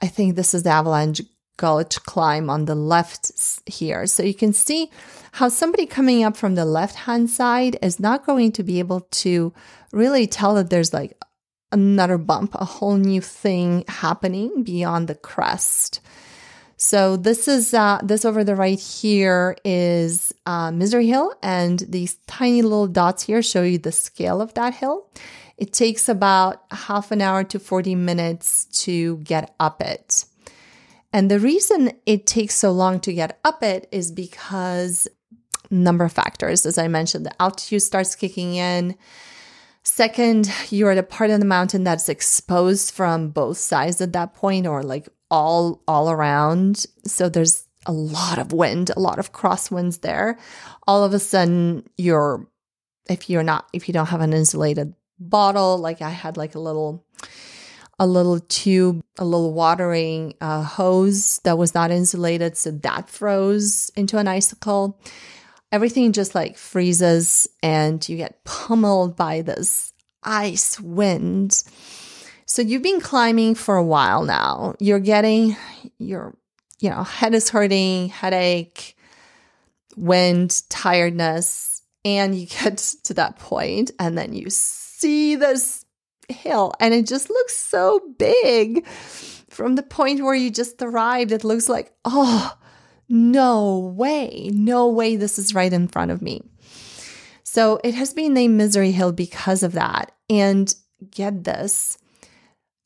I 0.00 0.06
think 0.08 0.36
this 0.36 0.54
is 0.54 0.62
the 0.62 0.70
avalanche 0.70 1.22
gulch 1.56 2.02
climb 2.02 2.50
on 2.50 2.66
the 2.66 2.74
left 2.74 3.32
here. 3.66 4.06
So 4.06 4.22
you 4.22 4.34
can 4.34 4.52
see 4.52 4.90
how 5.32 5.48
somebody 5.48 5.86
coming 5.86 6.22
up 6.22 6.36
from 6.36 6.54
the 6.54 6.64
left 6.64 6.96
hand 6.96 7.30
side 7.30 7.78
is 7.82 7.98
not 7.98 8.26
going 8.26 8.52
to 8.52 8.62
be 8.62 8.78
able 8.78 9.00
to 9.00 9.52
really 9.92 10.26
tell 10.26 10.54
that 10.54 10.70
there's 10.70 10.92
like 10.92 11.16
another 11.72 12.18
bump, 12.18 12.54
a 12.54 12.64
whole 12.64 12.96
new 12.96 13.20
thing 13.20 13.84
happening 13.88 14.62
beyond 14.62 15.08
the 15.08 15.14
crest. 15.14 16.00
So 16.78 17.16
this 17.16 17.48
is 17.48 17.72
uh, 17.72 18.00
this 18.02 18.26
over 18.26 18.44
the 18.44 18.54
right 18.54 18.78
here 18.78 19.56
is 19.64 20.34
uh, 20.44 20.70
Misery 20.70 21.06
Hill, 21.06 21.32
and 21.42 21.78
these 21.88 22.16
tiny 22.26 22.60
little 22.60 22.86
dots 22.86 23.22
here 23.22 23.42
show 23.42 23.62
you 23.62 23.78
the 23.78 23.92
scale 23.92 24.42
of 24.42 24.52
that 24.54 24.74
hill. 24.74 25.08
It 25.58 25.72
takes 25.72 26.08
about 26.08 26.64
half 26.70 27.10
an 27.10 27.22
hour 27.22 27.44
to 27.44 27.58
40 27.58 27.94
minutes 27.94 28.66
to 28.84 29.18
get 29.18 29.54
up 29.58 29.80
it. 29.80 30.24
And 31.12 31.30
the 31.30 31.40
reason 31.40 31.92
it 32.04 32.26
takes 32.26 32.54
so 32.54 32.72
long 32.72 33.00
to 33.00 33.12
get 33.12 33.38
up 33.44 33.62
it 33.62 33.88
is 33.90 34.12
because 34.12 35.08
number 35.70 36.04
of 36.04 36.12
factors. 36.12 36.66
As 36.66 36.78
I 36.78 36.88
mentioned, 36.88 37.26
the 37.26 37.42
altitude 37.42 37.82
starts 37.82 38.14
kicking 38.14 38.54
in. 38.54 38.96
Second, 39.82 40.50
you're 40.70 40.90
at 40.90 40.98
a 40.98 41.02
part 41.02 41.30
of 41.30 41.38
the 41.38 41.46
mountain 41.46 41.84
that's 41.84 42.08
exposed 42.08 42.92
from 42.92 43.30
both 43.30 43.56
sides 43.56 44.00
at 44.00 44.12
that 44.12 44.34
point 44.34 44.66
or 44.66 44.82
like 44.82 45.08
all 45.30 45.82
all 45.86 46.10
around. 46.10 46.86
So 47.04 47.28
there's 47.28 47.66
a 47.86 47.92
lot 47.92 48.38
of 48.38 48.52
wind, 48.52 48.90
a 48.96 49.00
lot 49.00 49.18
of 49.18 49.32
crosswinds 49.32 50.00
there. 50.00 50.38
All 50.86 51.04
of 51.04 51.14
a 51.14 51.18
sudden 51.18 51.88
you're 51.96 52.48
if 53.08 53.30
you're 53.30 53.44
not 53.44 53.68
if 53.72 53.88
you 53.88 53.94
don't 53.94 54.08
have 54.08 54.20
an 54.20 54.32
insulated 54.32 54.94
bottle. 55.18 55.78
Like 55.78 56.02
I 56.02 56.10
had 56.10 56.36
like 56.36 56.54
a 56.54 56.60
little 56.60 57.04
a 57.98 58.06
little 58.06 58.40
tube, 58.40 59.02
a 59.18 59.24
little 59.24 59.54
watering 59.54 60.34
uh, 60.40 60.62
hose 60.62 61.38
that 61.44 61.56
was 61.56 61.74
not 61.74 61.90
insulated, 61.90 62.56
so 62.56 62.70
that 62.70 63.08
froze 63.08 63.90
into 63.96 64.18
an 64.18 64.28
icicle. 64.28 65.00
Everything 65.72 66.12
just 66.12 66.34
like 66.34 66.58
freezes, 66.58 67.48
and 67.62 68.06
you 68.08 68.16
get 68.16 68.44
pummeled 68.44 69.16
by 69.16 69.42
this 69.42 69.92
ice 70.22 70.78
wind. 70.80 71.62
So 72.44 72.62
you've 72.62 72.82
been 72.82 73.00
climbing 73.00 73.54
for 73.54 73.76
a 73.76 73.84
while 73.84 74.24
now. 74.24 74.74
You're 74.78 75.00
getting 75.00 75.56
your, 75.98 76.36
you 76.80 76.90
know, 76.90 77.02
head 77.02 77.34
is 77.34 77.50
hurting, 77.50 78.10
headache, 78.10 78.96
wind, 79.96 80.62
tiredness, 80.68 81.82
and 82.04 82.34
you 82.34 82.46
get 82.62 82.76
to 83.04 83.14
that 83.14 83.38
point, 83.38 83.90
and 83.98 84.16
then 84.18 84.34
you 84.34 84.50
see 84.98 85.36
this 85.36 85.84
hill 86.28 86.72
and 86.80 86.92
it 86.92 87.06
just 87.06 87.30
looks 87.30 87.54
so 87.54 88.00
big 88.18 88.86
from 88.86 89.74
the 89.74 89.82
point 89.82 90.22
where 90.22 90.34
you 90.34 90.50
just 90.50 90.82
arrived. 90.82 91.32
It 91.32 91.44
looks 91.44 91.68
like, 91.68 91.92
oh, 92.04 92.56
no 93.08 93.78
way, 93.78 94.50
no 94.52 94.88
way 94.88 95.16
this 95.16 95.38
is 95.38 95.54
right 95.54 95.72
in 95.72 95.88
front 95.88 96.10
of 96.10 96.22
me. 96.22 96.42
So 97.42 97.80
it 97.84 97.94
has 97.94 98.12
been 98.12 98.34
named 98.34 98.56
Misery 98.56 98.90
Hill 98.90 99.12
because 99.12 99.62
of 99.62 99.72
that. 99.72 100.12
And 100.28 100.74
get 101.10 101.44
this 101.44 101.98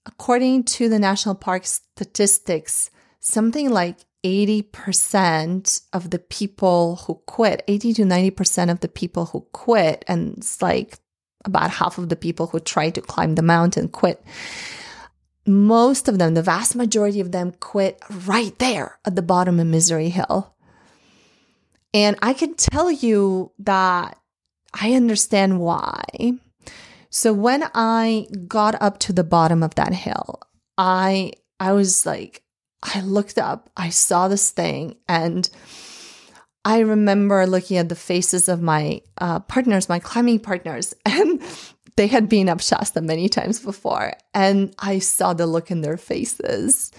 according 0.07 0.65
to 0.65 0.89
the 0.89 0.99
national 0.99 1.35
park 1.35 1.65
statistics, 1.67 2.91
something 3.21 3.71
like 3.71 3.99
80% 4.25 5.83
of 5.93 6.11
the 6.11 6.19
people 6.19 6.97
who 6.97 7.15
quit, 7.27 7.63
80 7.69 7.95
to 7.95 8.03
90% 8.03 8.71
of 8.71 8.81
the 8.81 8.89
people 8.89 9.27
who 9.27 9.47
quit, 9.53 10.05
and 10.09 10.39
it's 10.39 10.61
like 10.61 10.99
about 11.45 11.71
half 11.71 11.99
of 11.99 12.09
the 12.09 12.17
people 12.17 12.49
who 12.49 12.61
try 12.61 12.91
to 12.91 13.01
climb 13.01 13.35
the 13.35 13.43
mountain 13.43 13.89
quit. 13.89 14.23
Most 15.47 16.09
of 16.09 16.19
them, 16.19 16.35
the 16.35 16.43
vast 16.43 16.77
majority 16.77 17.21
of 17.21 17.33
them 17.33 17.53
quit 17.61 18.03
right 18.27 18.57
there 18.59 18.99
at 19.05 19.17
the 19.17 19.23
bottom 19.23 19.59
of 19.59 19.67
Misery 19.67 20.11
Hill. 20.11 20.55
And 21.93 22.17
I 22.23 22.35
can 22.35 22.55
tell 22.55 22.91
you 22.91 23.53
that 23.59 24.19
I 24.75 24.93
understand 24.93 25.61
why. 25.61 26.05
So 27.11 27.33
when 27.33 27.65
I 27.75 28.29
got 28.47 28.81
up 28.81 28.99
to 29.01 29.13
the 29.13 29.25
bottom 29.25 29.63
of 29.63 29.75
that 29.75 29.93
hill, 29.93 30.41
I 30.79 31.33
I 31.59 31.73
was 31.73 32.07
like 32.07 32.43
I 32.83 33.01
looked 33.01 33.39
up, 33.39 33.69
I 33.77 33.91
saw 33.91 34.29
this 34.29 34.51
thing, 34.51 34.97
and 35.09 35.49
I 36.65 36.81
remember 36.81 37.47
looking 37.47 37.79
at 37.79 37.89
the 37.89 37.95
faces 37.95 38.49
of 38.49 38.61
my 38.61 39.03
uh, 39.19 39.41
partners, 39.41 39.89
my 39.89 39.99
climbing 39.99 40.41
partners, 40.41 40.95
and 41.07 41.43
they 41.97 42.07
had 42.07 42.29
been 42.29 42.49
up 42.49 42.61
Shasta 42.61 43.01
many 43.01 43.29
times 43.29 43.61
before. 43.61 44.13
And 44.35 44.75
I 44.79 44.99
saw 44.99 45.33
the 45.33 45.47
look 45.47 45.71
in 45.71 45.81
their 45.81 45.97
faces. 45.97 46.93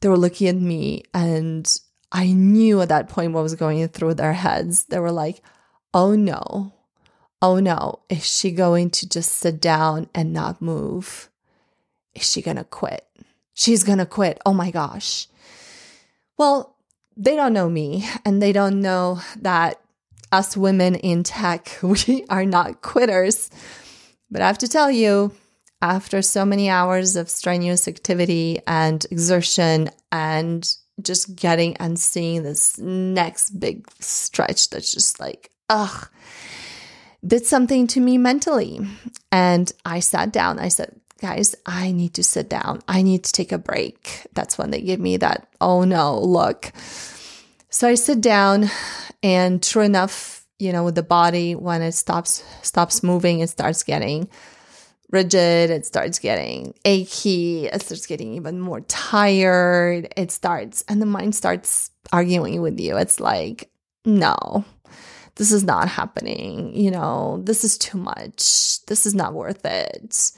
They 0.00 0.08
were 0.08 0.18
looking 0.18 0.48
at 0.48 0.56
me, 0.56 1.04
and 1.14 1.70
I 2.10 2.32
knew 2.32 2.80
at 2.80 2.88
that 2.90 3.08
point 3.08 3.32
what 3.32 3.42
was 3.42 3.54
going 3.54 3.86
through 3.88 4.14
their 4.14 4.32
heads. 4.32 4.84
They 4.84 4.98
were 4.98 5.12
like, 5.12 5.42
oh 5.94 6.14
no, 6.14 6.72
oh 7.40 7.58
no, 7.60 8.00
is 8.08 8.26
she 8.26 8.50
going 8.50 8.90
to 8.90 9.08
just 9.08 9.32
sit 9.32 9.60
down 9.60 10.08
and 10.14 10.32
not 10.32 10.60
move? 10.60 11.30
Is 12.14 12.30
she 12.30 12.42
going 12.42 12.58
to 12.58 12.64
quit? 12.64 13.06
She's 13.54 13.84
going 13.84 13.98
to 13.98 14.06
quit. 14.06 14.40
Oh 14.44 14.54
my 14.54 14.70
gosh. 14.70 15.28
Well, 16.36 16.71
they 17.16 17.36
don't 17.36 17.52
know 17.52 17.68
me 17.68 18.08
and 18.24 18.42
they 18.42 18.52
don't 18.52 18.80
know 18.80 19.20
that 19.40 19.80
us 20.30 20.56
women 20.56 20.94
in 20.94 21.22
tech, 21.22 21.78
we 21.82 22.24
are 22.28 22.44
not 22.44 22.82
quitters. 22.82 23.50
But 24.30 24.42
I 24.42 24.46
have 24.46 24.58
to 24.58 24.68
tell 24.68 24.90
you, 24.90 25.32
after 25.82 26.22
so 26.22 26.44
many 26.44 26.70
hours 26.70 27.16
of 27.16 27.28
strenuous 27.28 27.88
activity 27.88 28.60
and 28.66 29.04
exertion 29.10 29.90
and 30.12 30.76
just 31.02 31.34
getting 31.34 31.76
and 31.78 31.98
seeing 31.98 32.44
this 32.44 32.78
next 32.78 33.58
big 33.58 33.90
stretch 33.98 34.70
that's 34.70 34.92
just 34.92 35.18
like, 35.18 35.50
ugh, 35.68 36.08
did 37.26 37.44
something 37.44 37.86
to 37.88 38.00
me 38.00 38.16
mentally. 38.16 38.80
And 39.32 39.70
I 39.84 40.00
sat 40.00 40.32
down. 40.32 40.58
I 40.58 40.68
said, 40.68 41.00
guys, 41.22 41.54
I 41.64 41.92
need 41.92 42.14
to 42.14 42.24
sit 42.24 42.50
down. 42.50 42.82
I 42.88 43.02
need 43.02 43.22
to 43.24 43.32
take 43.32 43.52
a 43.52 43.58
break. 43.58 44.26
That's 44.34 44.58
when 44.58 44.72
they 44.72 44.82
give 44.82 44.98
me 44.98 45.16
that, 45.18 45.46
oh 45.60 45.84
no, 45.84 46.20
look. 46.20 46.72
So 47.70 47.88
I 47.88 47.94
sit 47.94 48.20
down 48.20 48.68
and 49.22 49.62
true 49.62 49.82
enough, 49.82 50.44
you 50.58 50.72
know, 50.72 50.84
with 50.84 50.96
the 50.96 51.04
body, 51.04 51.54
when 51.54 51.80
it 51.80 51.92
stops 51.92 52.44
stops 52.62 53.04
moving, 53.04 53.38
it 53.38 53.50
starts 53.50 53.84
getting 53.84 54.28
rigid, 55.10 55.70
it 55.70 55.86
starts 55.86 56.18
getting 56.18 56.74
achy, 56.84 57.66
it 57.66 57.82
starts 57.82 58.06
getting 58.06 58.34
even 58.34 58.58
more 58.58 58.80
tired. 58.80 60.12
It 60.16 60.32
starts 60.32 60.82
and 60.88 61.00
the 61.00 61.06
mind 61.06 61.36
starts 61.36 61.92
arguing 62.12 62.60
with 62.62 62.80
you. 62.80 62.96
It's 62.96 63.20
like, 63.20 63.70
no, 64.04 64.64
this 65.36 65.52
is 65.52 65.62
not 65.62 65.88
happening. 65.88 66.74
You 66.74 66.90
know, 66.90 67.40
this 67.44 67.62
is 67.62 67.78
too 67.78 67.98
much. 67.98 68.84
This 68.86 69.06
is 69.06 69.14
not 69.14 69.34
worth 69.34 69.64
it. 69.64 70.32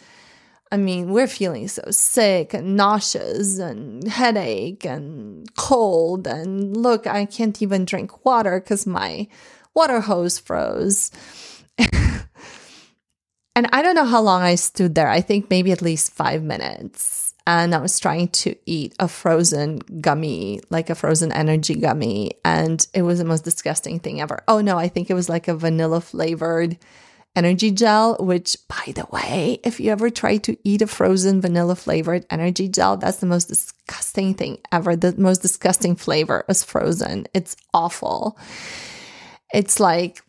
I 0.75 0.77
mean, 0.77 1.11
we're 1.11 1.29
feeling 1.29 1.69
so 1.69 1.85
sick 1.91 2.53
and 2.53 2.77
nauseous 2.77 3.61
and 3.61 4.03
headache 4.09 4.85
and 4.85 5.49
cold. 5.55 6.27
And 6.27 6.77
look, 6.77 7.07
I 7.07 7.27
can't 7.27 7.63
even 7.63 7.85
drink 7.85 8.25
water 8.25 8.59
because 8.59 8.85
my 8.85 9.29
water 9.73 10.01
hose 10.01 10.41
froze. 10.41 11.13
and 11.79 12.27
I 13.55 13.83
don't 13.83 13.95
know 13.95 14.05
how 14.05 14.21
long 14.21 14.43
I 14.43 14.57
stood 14.57 14.97
there. 14.97 15.09
I 15.09 15.21
think 15.21 15.49
maybe 15.49 15.71
at 15.71 15.81
least 15.81 16.13
five 16.13 16.43
minutes. 16.43 17.35
And 17.47 17.73
I 17.73 17.79
was 17.79 18.01
trying 18.01 18.27
to 18.43 18.57
eat 18.67 18.97
a 18.99 19.07
frozen 19.07 19.79
gummy, 20.01 20.61
like 20.71 20.91
a 20.91 20.97
frozen 20.97 21.31
energy 21.31 21.77
gummy. 21.77 22.33
And 22.45 22.85
it 22.93 23.03
was 23.03 23.21
the 23.21 23.25
most 23.25 23.45
disgusting 23.45 24.01
thing 24.01 24.21
ever. 24.21 24.43
Oh 24.49 24.61
no, 24.61 24.77
I 24.77 24.89
think 24.89 25.09
it 25.09 25.15
was 25.15 25.29
like 25.29 25.47
a 25.47 25.55
vanilla 25.55 26.01
flavored 26.01 26.79
energy 27.37 27.71
gel, 27.71 28.17
which, 28.21 28.57
by 28.69 28.93
the 28.93 29.07
way, 29.11 29.59
if 29.65 29.81
you 29.81 29.91
ever 29.91 30.11
try 30.11 30.37
to 30.39 30.57
eat 30.65 30.83
a 30.83 30.87
frozen 30.87 31.41
vanilla 31.41 31.75
flavored 31.75 32.27
energy 32.31 32.69
gel, 32.69 32.97
that's 32.97 33.19
the 33.19 33.27
most 33.27 33.47
disgusting 33.47 34.35
thing 34.35 34.59
ever. 34.71 34.97
The 34.97 35.15
most 35.19 35.43
disgusting 35.43 35.97
flavor 35.97 36.45
is 36.49 36.63
frozen. 36.63 37.27
It's 37.35 37.57
awful. 37.73 38.39
It's 39.53 39.81
like, 39.81 40.23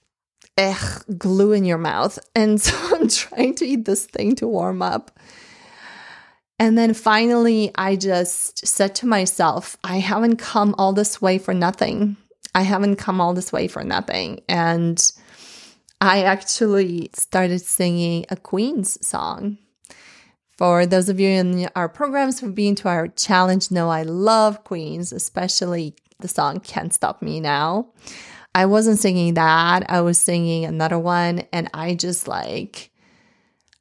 ugh, 0.57 1.03
glue 1.17 1.51
in 1.51 1.65
your 1.65 1.77
mouth. 1.77 2.17
And 2.35 2.61
so 2.61 2.75
I'm 2.95 3.07
trying 3.07 3.55
to 3.55 3.65
eat 3.65 3.85
this 3.85 4.05
thing 4.05 4.35
to 4.35 4.47
warm 4.47 4.81
up. 4.81 5.17
And 6.57 6.77
then 6.77 6.93
finally, 6.93 7.71
I 7.75 7.97
just 7.97 8.65
said 8.65 8.95
to 8.95 9.05
myself, 9.05 9.75
I 9.83 9.97
haven't 9.97 10.37
come 10.37 10.73
all 10.77 10.93
this 10.93 11.21
way 11.21 11.37
for 11.37 11.53
nothing. 11.53 12.15
I 12.53 12.61
haven't 12.61 12.95
come 12.95 13.19
all 13.19 13.33
this 13.33 13.51
way 13.51 13.67
for 13.67 13.83
nothing. 13.83 14.41
And 14.47 15.11
I 16.01 16.23
actually 16.23 17.09
started 17.13 17.59
singing 17.59 18.25
a 18.29 18.35
Queen's 18.35 19.05
song. 19.05 19.57
For 20.57 20.85
those 20.85 21.09
of 21.09 21.19
you 21.19 21.29
in 21.29 21.69
our 21.75 21.89
programs 21.89 22.39
who've 22.39 22.55
been 22.55 22.75
to 22.75 22.87
our 22.87 23.07
challenge, 23.09 23.71
know 23.71 23.89
I 23.89 24.03
love 24.03 24.63
Queens, 24.63 25.11
especially 25.11 25.95
the 26.19 26.27
song 26.27 26.59
Can't 26.61 26.93
Stop 26.93 27.21
Me 27.21 27.39
Now. 27.39 27.89
I 28.53 28.65
wasn't 28.67 28.99
singing 28.99 29.33
that, 29.33 29.89
I 29.89 29.99
was 29.99 30.17
singing 30.17 30.63
another 30.63 30.97
one, 30.97 31.43
and 31.51 31.69
I 31.73 31.95
just 31.95 32.25
like, 32.25 32.91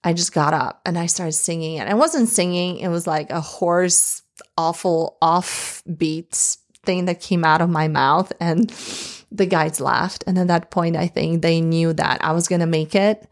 I 0.02 0.12
just 0.12 0.32
got 0.32 0.52
up 0.52 0.82
and 0.84 0.98
I 0.98 1.06
started 1.06 1.32
singing. 1.32 1.78
And 1.78 1.88
I 1.88 1.94
wasn't 1.94 2.28
singing, 2.28 2.78
it 2.78 2.88
was 2.88 3.06
like 3.06 3.30
a 3.30 3.40
hoarse, 3.40 4.22
awful, 4.58 5.16
offbeat 5.22 6.58
thing 6.84 7.04
that 7.06 7.20
came 7.20 7.44
out 7.44 7.62
of 7.62 7.70
my 7.70 7.88
mouth. 7.88 8.32
And 8.40 8.70
the 9.34 9.46
guides 9.46 9.80
laughed. 9.80 10.24
And 10.26 10.38
at 10.38 10.46
that 10.46 10.70
point, 10.70 10.96
I 10.96 11.08
think 11.08 11.42
they 11.42 11.60
knew 11.60 11.92
that 11.92 12.24
I 12.24 12.32
was 12.32 12.48
going 12.48 12.60
to 12.60 12.66
make 12.66 12.94
it. 12.94 13.28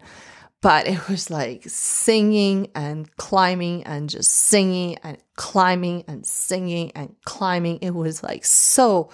But 0.61 0.87
it 0.87 1.09
was 1.09 1.29
like 1.29 1.63
singing 1.65 2.69
and 2.75 3.13
climbing 3.17 3.83
and 3.83 4.09
just 4.09 4.31
singing 4.31 4.97
and 5.03 5.17
climbing 5.35 6.03
and 6.07 6.25
singing 6.25 6.91
and 6.95 7.15
climbing. 7.25 7.79
It 7.81 7.95
was 7.95 8.23
like 8.23 8.45
so 8.45 9.09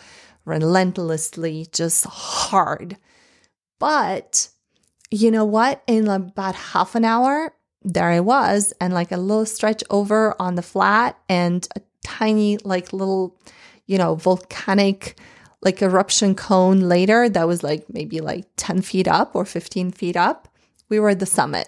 relentlessly 0.46 1.68
just 1.72 2.06
hard. 2.06 2.98
But 3.80 4.50
you 5.10 5.32
know 5.32 5.46
what? 5.46 5.82
In 5.88 6.08
about 6.08 6.56
half 6.56 6.94
an 6.94 7.06
hour, 7.06 7.54
there 7.82 8.10
I 8.10 8.20
was, 8.20 8.74
and 8.82 8.94
like 8.94 9.12
a 9.12 9.18
little 9.18 9.46
stretch 9.46 9.84
over 9.90 10.36
on 10.40 10.56
the 10.56 10.62
flat, 10.62 11.18
and 11.30 11.68
a 11.76 11.82
tiny, 12.04 12.58
like 12.58 12.94
little, 12.94 13.40
you 13.88 13.98
know, 13.98 14.16
volcanic 14.16 15.18
like 15.62 15.82
eruption 15.82 16.36
cone 16.36 16.82
later 16.82 17.28
that 17.30 17.48
was 17.48 17.64
like 17.64 17.86
maybe 17.90 18.22
like 18.22 18.46
10 18.58 18.82
feet 18.82 19.08
up 19.08 19.36
or 19.36 19.46
15 19.46 19.92
feet 19.92 20.16
up. 20.16 20.48
We 20.88 21.00
were 21.00 21.10
at 21.10 21.20
the 21.20 21.26
summit 21.26 21.68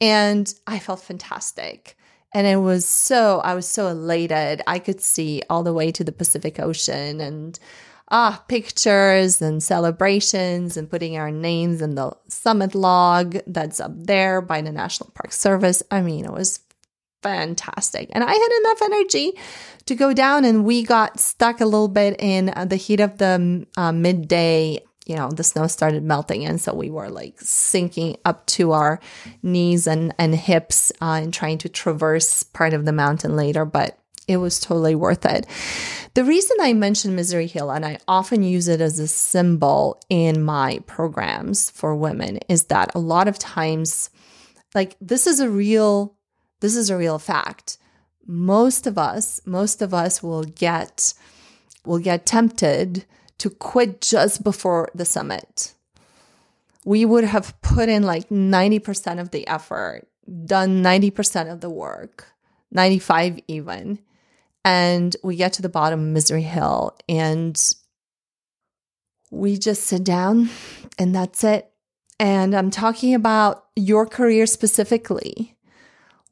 and 0.00 0.52
I 0.66 0.78
felt 0.78 1.00
fantastic. 1.00 1.96
And 2.34 2.46
it 2.46 2.56
was 2.56 2.86
so, 2.86 3.40
I 3.40 3.54
was 3.54 3.68
so 3.68 3.88
elated. 3.88 4.62
I 4.66 4.78
could 4.78 5.00
see 5.00 5.42
all 5.48 5.62
the 5.62 5.72
way 5.72 5.92
to 5.92 6.02
the 6.02 6.12
Pacific 6.12 6.58
Ocean 6.58 7.20
and 7.20 7.58
ah, 8.10 8.42
pictures 8.48 9.40
and 9.40 9.62
celebrations 9.62 10.76
and 10.76 10.90
putting 10.90 11.16
our 11.16 11.30
names 11.30 11.80
in 11.80 11.94
the 11.94 12.12
summit 12.28 12.74
log 12.74 13.36
that's 13.46 13.80
up 13.80 13.92
there 13.94 14.40
by 14.40 14.60
the 14.60 14.72
National 14.72 15.10
Park 15.14 15.32
Service. 15.32 15.82
I 15.90 16.00
mean, 16.00 16.24
it 16.24 16.32
was 16.32 16.60
fantastic. 17.22 18.10
And 18.12 18.22
I 18.24 18.32
had 18.32 18.60
enough 18.60 18.82
energy 18.82 19.32
to 19.86 19.94
go 19.94 20.12
down, 20.12 20.44
and 20.44 20.64
we 20.64 20.82
got 20.82 21.18
stuck 21.18 21.60
a 21.60 21.64
little 21.64 21.88
bit 21.88 22.16
in 22.20 22.52
uh, 22.54 22.64
the 22.64 22.76
heat 22.76 23.00
of 23.00 23.18
the 23.18 23.66
uh, 23.76 23.92
midday. 23.92 24.80
You 25.06 25.16
know, 25.16 25.30
the 25.30 25.42
snow 25.42 25.66
started 25.66 26.04
melting, 26.04 26.44
and 26.44 26.60
so 26.60 26.74
we 26.74 26.90
were 26.90 27.10
like 27.10 27.40
sinking 27.40 28.18
up 28.24 28.46
to 28.46 28.72
our 28.72 29.00
knees 29.42 29.88
and, 29.88 30.14
and 30.18 30.34
hips 30.34 30.92
uh, 31.00 31.20
and 31.22 31.34
trying 31.34 31.58
to 31.58 31.68
traverse 31.68 32.44
part 32.44 32.72
of 32.72 32.84
the 32.84 32.92
mountain 32.92 33.34
later. 33.34 33.64
But 33.64 33.98
it 34.28 34.36
was 34.36 34.60
totally 34.60 34.94
worth 34.94 35.26
it. 35.26 35.46
The 36.14 36.24
reason 36.24 36.56
I 36.60 36.72
mention 36.72 37.16
Misery 37.16 37.48
Hill, 37.48 37.70
and 37.70 37.84
I 37.84 37.98
often 38.06 38.44
use 38.44 38.68
it 38.68 38.80
as 38.80 39.00
a 39.00 39.08
symbol 39.08 40.00
in 40.08 40.42
my 40.42 40.78
programs 40.86 41.70
for 41.70 41.96
women, 41.96 42.38
is 42.48 42.64
that 42.64 42.94
a 42.94 43.00
lot 43.00 43.26
of 43.26 43.38
times, 43.40 44.10
like, 44.74 44.96
this 45.00 45.26
is 45.26 45.40
a 45.40 45.50
real 45.50 46.14
this 46.62 46.76
is 46.76 46.88
a 46.88 46.96
real 46.96 47.18
fact. 47.18 47.76
Most 48.24 48.86
of 48.86 48.96
us, 48.96 49.40
most 49.44 49.82
of 49.82 49.92
us 49.92 50.22
will 50.22 50.44
get 50.44 51.12
will 51.84 51.98
get 51.98 52.24
tempted 52.24 53.04
to 53.38 53.50
quit 53.50 54.00
just 54.00 54.44
before 54.44 54.88
the 54.94 55.04
summit. 55.04 55.74
We 56.84 57.04
would 57.04 57.24
have 57.24 57.60
put 57.60 57.88
in 57.88 58.04
like 58.04 58.28
90% 58.28 59.20
of 59.20 59.32
the 59.32 59.46
effort, 59.48 60.06
done 60.44 60.82
90% 60.82 61.52
of 61.52 61.60
the 61.60 61.70
work, 61.70 62.26
95 62.70 63.40
even. 63.48 63.98
And 64.64 65.16
we 65.24 65.34
get 65.34 65.52
to 65.54 65.62
the 65.62 65.68
bottom 65.68 65.98
of 65.98 66.06
Misery 66.06 66.42
Hill 66.42 66.96
and 67.08 67.60
we 69.32 69.58
just 69.58 69.82
sit 69.82 70.04
down 70.04 70.50
and 70.96 71.12
that's 71.12 71.42
it. 71.42 71.68
And 72.20 72.54
I'm 72.54 72.70
talking 72.70 73.14
about 73.14 73.64
your 73.74 74.06
career 74.06 74.46
specifically. 74.46 75.56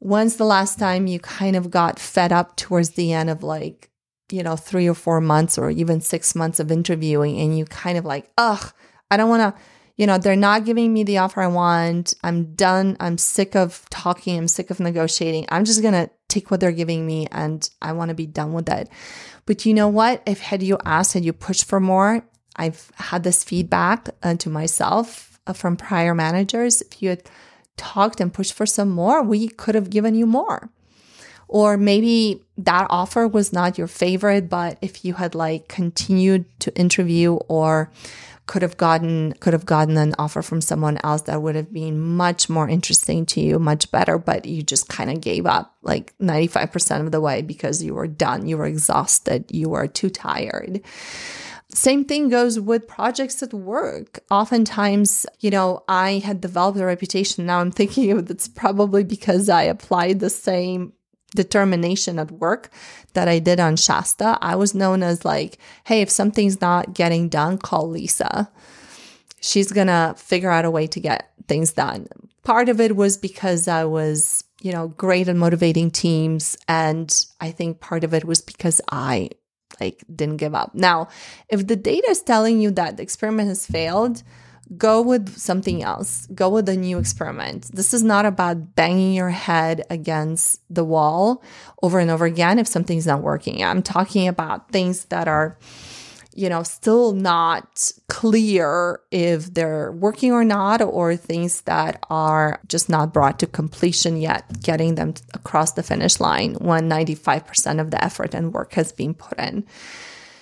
When's 0.03 0.37
the 0.37 0.45
last 0.45 0.79
time 0.79 1.05
you 1.05 1.19
kind 1.19 1.55
of 1.55 1.69
got 1.69 1.99
fed 1.99 2.31
up 2.31 2.55
towards 2.55 2.91
the 2.91 3.13
end 3.13 3.29
of 3.29 3.43
like, 3.43 3.91
you 4.31 4.41
know, 4.41 4.55
three 4.55 4.89
or 4.89 4.95
four 4.95 5.21
months 5.21 5.59
or 5.59 5.69
even 5.69 6.01
six 6.01 6.33
months 6.33 6.59
of 6.59 6.71
interviewing 6.71 7.39
and 7.39 7.55
you 7.55 7.65
kind 7.65 7.99
of 7.99 8.03
like, 8.03 8.31
ugh, 8.35 8.73
I 9.11 9.17
don't 9.17 9.29
want 9.29 9.55
to, 9.55 9.61
you 9.97 10.07
know, 10.07 10.17
they're 10.17 10.35
not 10.35 10.65
giving 10.65 10.91
me 10.91 11.03
the 11.03 11.19
offer 11.19 11.43
I 11.43 11.47
want. 11.47 12.15
I'm 12.23 12.55
done. 12.55 12.97
I'm 12.99 13.19
sick 13.19 13.55
of 13.55 13.85
talking. 13.91 14.39
I'm 14.39 14.47
sick 14.47 14.71
of 14.71 14.79
negotiating. 14.79 15.45
I'm 15.49 15.65
just 15.65 15.83
going 15.83 15.93
to 15.93 16.09
take 16.27 16.49
what 16.49 16.61
they're 16.61 16.71
giving 16.71 17.05
me 17.05 17.27
and 17.31 17.69
I 17.79 17.91
want 17.91 18.09
to 18.09 18.15
be 18.15 18.25
done 18.25 18.53
with 18.53 18.69
it. 18.69 18.89
But 19.45 19.67
you 19.67 19.75
know 19.75 19.87
what? 19.87 20.23
If 20.25 20.39
had 20.39 20.63
you 20.63 20.79
asked, 20.83 21.13
had 21.13 21.25
you 21.25 21.33
pushed 21.33 21.65
for 21.65 21.79
more, 21.79 22.25
I've 22.55 22.91
had 22.95 23.21
this 23.23 23.43
feedback 23.43 24.09
uh, 24.23 24.33
to 24.35 24.49
myself 24.49 25.39
uh, 25.45 25.53
from 25.53 25.77
prior 25.77 26.15
managers. 26.15 26.81
If 26.81 27.03
you 27.03 27.09
had 27.09 27.23
talked 27.77 28.19
and 28.19 28.33
pushed 28.33 28.53
for 28.53 28.65
some 28.65 28.89
more, 28.89 29.23
we 29.23 29.47
could 29.47 29.75
have 29.75 29.89
given 29.89 30.15
you 30.15 30.25
more. 30.25 30.69
Or 31.47 31.75
maybe 31.75 32.41
that 32.57 32.87
offer 32.89 33.27
was 33.27 33.51
not 33.51 33.77
your 33.77 33.87
favorite, 33.87 34.49
but 34.49 34.77
if 34.81 35.03
you 35.03 35.15
had 35.15 35.35
like 35.35 35.67
continued 35.67 36.45
to 36.59 36.73
interview 36.77 37.33
or 37.49 37.91
could 38.47 38.61
have 38.61 38.77
gotten 38.77 39.33
could 39.33 39.53
have 39.53 39.65
gotten 39.65 39.97
an 39.97 40.13
offer 40.17 40.41
from 40.41 40.61
someone 40.61 40.97
else 41.03 41.21
that 41.23 41.41
would 41.41 41.55
have 41.55 41.71
been 41.71 41.99
much 41.99 42.49
more 42.49 42.67
interesting 42.67 43.25
to 43.25 43.39
you, 43.39 43.59
much 43.59 43.91
better, 43.91 44.17
but 44.17 44.45
you 44.45 44.61
just 44.61 44.89
kind 44.89 45.09
of 45.09 45.21
gave 45.21 45.45
up 45.45 45.75
like 45.83 46.17
95% 46.19 47.01
of 47.01 47.11
the 47.11 47.21
way 47.21 47.41
because 47.41 47.83
you 47.83 47.93
were 47.93 48.07
done, 48.07 48.47
you 48.47 48.57
were 48.57 48.65
exhausted, 48.65 49.45
you 49.51 49.69
were 49.69 49.87
too 49.87 50.09
tired. 50.09 50.81
Same 51.73 52.03
thing 52.03 52.27
goes 52.29 52.59
with 52.59 52.87
projects 52.87 53.41
at 53.41 53.53
work. 53.53 54.19
Oftentimes, 54.29 55.25
you 55.39 55.49
know, 55.49 55.83
I 55.87 56.19
had 56.19 56.41
developed 56.41 56.77
a 56.79 56.85
reputation. 56.85 57.45
Now 57.45 57.59
I'm 57.59 57.71
thinking 57.71 58.09
it's 58.29 58.47
probably 58.47 59.03
because 59.03 59.47
I 59.47 59.63
applied 59.63 60.19
the 60.19 60.29
same 60.29 60.93
determination 61.33 62.19
at 62.19 62.31
work 62.31 62.69
that 63.13 63.29
I 63.29 63.39
did 63.39 63.59
on 63.59 63.77
Shasta. 63.77 64.37
I 64.41 64.55
was 64.55 64.75
known 64.75 65.01
as 65.01 65.23
like, 65.23 65.57
hey, 65.85 66.01
if 66.01 66.09
something's 66.09 66.59
not 66.59 66.93
getting 66.93 67.29
done, 67.29 67.57
call 67.57 67.87
Lisa. 67.87 68.51
She's 69.39 69.71
gonna 69.71 70.13
figure 70.17 70.51
out 70.51 70.65
a 70.65 70.71
way 70.71 70.87
to 70.87 70.99
get 70.99 71.31
things 71.47 71.71
done. 71.71 72.07
Part 72.43 72.69
of 72.69 72.81
it 72.81 72.95
was 72.95 73.17
because 73.17 73.67
I 73.67 73.85
was, 73.85 74.43
you 74.61 74.71
know, 74.71 74.89
great 74.89 75.29
at 75.29 75.35
motivating 75.35 75.89
teams. 75.89 76.57
And 76.67 77.25
I 77.39 77.51
think 77.51 77.79
part 77.79 78.03
of 78.03 78.13
it 78.13 78.25
was 78.25 78.41
because 78.41 78.81
I 78.91 79.29
like 79.81 80.03
didn't 80.13 80.37
give 80.37 80.55
up. 80.55 80.75
Now, 80.75 81.07
if 81.49 81.67
the 81.67 81.75
data 81.75 82.07
is 82.09 82.21
telling 82.21 82.61
you 82.61 82.71
that 82.71 82.97
the 82.97 83.03
experiment 83.03 83.49
has 83.49 83.65
failed, 83.65 84.23
go 84.77 85.01
with 85.01 85.37
something 85.37 85.83
else. 85.83 86.27
Go 86.33 86.49
with 86.49 86.69
a 86.69 86.77
new 86.77 86.97
experiment. 86.97 87.69
This 87.73 87.93
is 87.93 88.03
not 88.03 88.25
about 88.25 88.75
banging 88.75 89.13
your 89.13 89.29
head 89.29 89.83
against 89.89 90.61
the 90.69 90.85
wall 90.85 91.43
over 91.81 91.99
and 91.99 92.09
over 92.09 92.25
again 92.25 92.59
if 92.59 92.67
something's 92.67 93.07
not 93.07 93.21
working. 93.21 93.63
I'm 93.63 93.81
talking 93.81 94.27
about 94.27 94.71
things 94.71 95.05
that 95.05 95.27
are 95.27 95.57
you 96.33 96.49
know, 96.49 96.63
still 96.63 97.13
not 97.13 97.91
clear 98.07 99.01
if 99.11 99.53
they're 99.53 99.91
working 99.91 100.31
or 100.31 100.45
not, 100.45 100.81
or 100.81 101.15
things 101.15 101.61
that 101.61 102.03
are 102.09 102.59
just 102.67 102.89
not 102.89 103.13
brought 103.13 103.39
to 103.39 103.47
completion 103.47 104.17
yet, 104.17 104.61
getting 104.61 104.95
them 104.95 105.13
across 105.33 105.73
the 105.73 105.83
finish 105.83 106.19
line 106.19 106.55
when 106.55 106.89
95% 106.89 107.81
of 107.81 107.91
the 107.91 108.03
effort 108.03 108.33
and 108.33 108.53
work 108.53 108.73
has 108.73 108.91
been 108.91 109.13
put 109.13 109.37
in. 109.39 109.65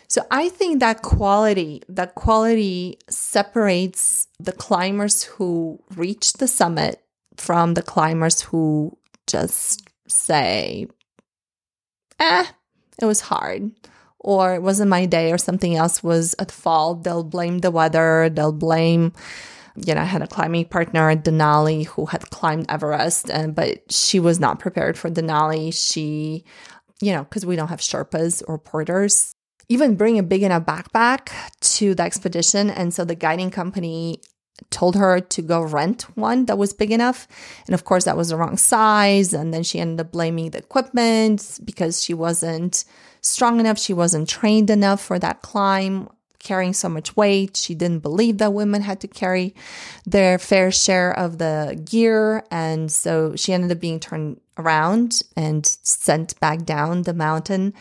So 0.08 0.25
I 0.32 0.49
think 0.49 0.80
that 0.80 1.02
quality, 1.02 1.84
that 1.89 2.15
quality 2.15 2.97
separates 3.10 4.28
the 4.39 4.52
climbers 4.52 5.23
who 5.23 5.80
reach 5.95 6.34
the 6.34 6.47
summit 6.47 7.02
from 7.38 7.75
the 7.75 7.84
climbers 7.84 8.41
who 8.41 8.97
just 9.28 9.88
say, 10.08 10.88
eh, 12.19 12.45
it 13.02 13.06
was 13.06 13.21
hard 13.21 13.71
or 14.20 14.54
it 14.56 14.62
wasn't 14.62 14.90
my 14.90 15.06
day 15.06 15.32
or 15.32 15.38
something 15.38 15.76
else 15.76 16.04
was 16.04 16.36
at 16.40 16.52
fault. 16.52 17.04
They'll 17.04 17.24
blame 17.24 17.60
the 17.60 17.72
weather. 17.72 18.30
They'll 18.30 18.52
blame, 18.52 19.14
you 19.76 19.96
know, 19.96 20.02
I 20.02 20.06
had 20.06 20.22
a 20.22 20.28
climbing 20.28 20.66
partner 20.66 21.16
Denali 21.16 21.86
who 21.86 22.06
had 22.06 22.30
climbed 22.30 22.70
Everest, 22.70 23.30
and 23.30 23.56
but 23.56 23.92
she 23.92 24.20
was 24.20 24.40
not 24.40 24.60
prepared 24.60 24.98
for 24.98 25.10
Denali. 25.10 25.74
She, 25.74 26.44
you 27.02 27.14
know, 27.14 27.24
because 27.24 27.46
we 27.46 27.56
don't 27.56 27.70
have 27.70 27.80
Sherpas 27.80 28.44
or 28.48 28.58
porters. 28.58 29.34
Even 29.72 29.96
bring 29.96 30.18
a 30.18 30.24
big 30.24 30.42
enough 30.44 30.64
backpack 30.64 31.30
to 31.78 31.94
the 31.94 32.04
expedition. 32.04 32.72
And 32.72 32.92
so 32.92 33.06
the 33.06 33.14
guiding 33.14 33.52
company 33.52 34.20
told 34.69 34.95
her 34.95 35.19
to 35.19 35.41
go 35.41 35.62
rent 35.62 36.04
one 36.15 36.45
that 36.45 36.58
was 36.58 36.74
big 36.74 36.91
enough. 36.91 37.28
And 37.67 37.74
of 37.74 37.86
course, 37.86 38.06
that 38.06 38.17
was 38.17 38.30
the 38.30 38.38
wrong 38.38 38.58
size. 38.58 39.34
And 39.34 39.54
then 39.54 39.63
she 39.63 39.80
ended 39.80 40.06
up 40.06 40.12
blaming 40.12 40.52
the 40.52 40.60
equipment 40.60 41.60
because 41.63 42.04
she 42.04 42.13
wasn't 42.13 42.86
strong 43.22 43.60
enough. 43.60 43.78
She 43.78 43.93
wasn't 43.93 44.30
trained 44.30 44.69
enough 44.69 45.02
for 45.02 45.19
that 45.19 45.41
climb, 45.41 46.10
carrying 46.39 46.74
so 46.74 46.89
much 46.89 47.15
weight. 47.15 47.58
She 47.58 47.76
didn't 47.76 48.00
believe 48.00 48.38
that 48.38 48.54
women 48.54 48.82
had 48.82 49.02
to 49.02 49.08
carry 49.08 49.54
their 50.06 50.39
fair 50.39 50.72
share 50.72 51.12
of 51.12 51.38
the 51.38 51.82
gear. 51.86 52.43
And 52.50 52.91
so 52.91 53.36
she 53.36 53.54
ended 53.54 53.72
up 53.72 53.80
being 53.80 54.00
turned 54.00 54.39
around 54.58 55.22
and 55.36 55.65
sent 55.65 56.39
back 56.39 56.63
down 56.63 57.04
the 57.04 57.13
mountain. 57.13 57.74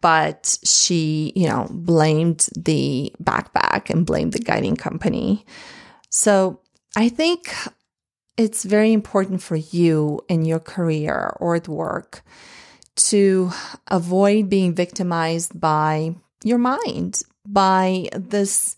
But 0.00 0.58
she, 0.62 1.32
you 1.34 1.48
know, 1.48 1.66
blamed 1.70 2.48
the 2.56 3.12
backpack 3.22 3.90
and 3.90 4.06
blamed 4.06 4.32
the 4.32 4.38
guiding 4.38 4.76
company. 4.76 5.44
So 6.10 6.60
I 6.96 7.08
think 7.08 7.54
it's 8.36 8.64
very 8.64 8.92
important 8.92 9.42
for 9.42 9.56
you 9.56 10.20
in 10.28 10.44
your 10.44 10.60
career 10.60 11.36
or 11.40 11.56
at 11.56 11.68
work 11.68 12.22
to 12.96 13.50
avoid 13.88 14.48
being 14.48 14.74
victimized 14.74 15.60
by 15.60 16.14
your 16.44 16.58
mind, 16.58 17.22
by 17.46 18.08
this, 18.12 18.76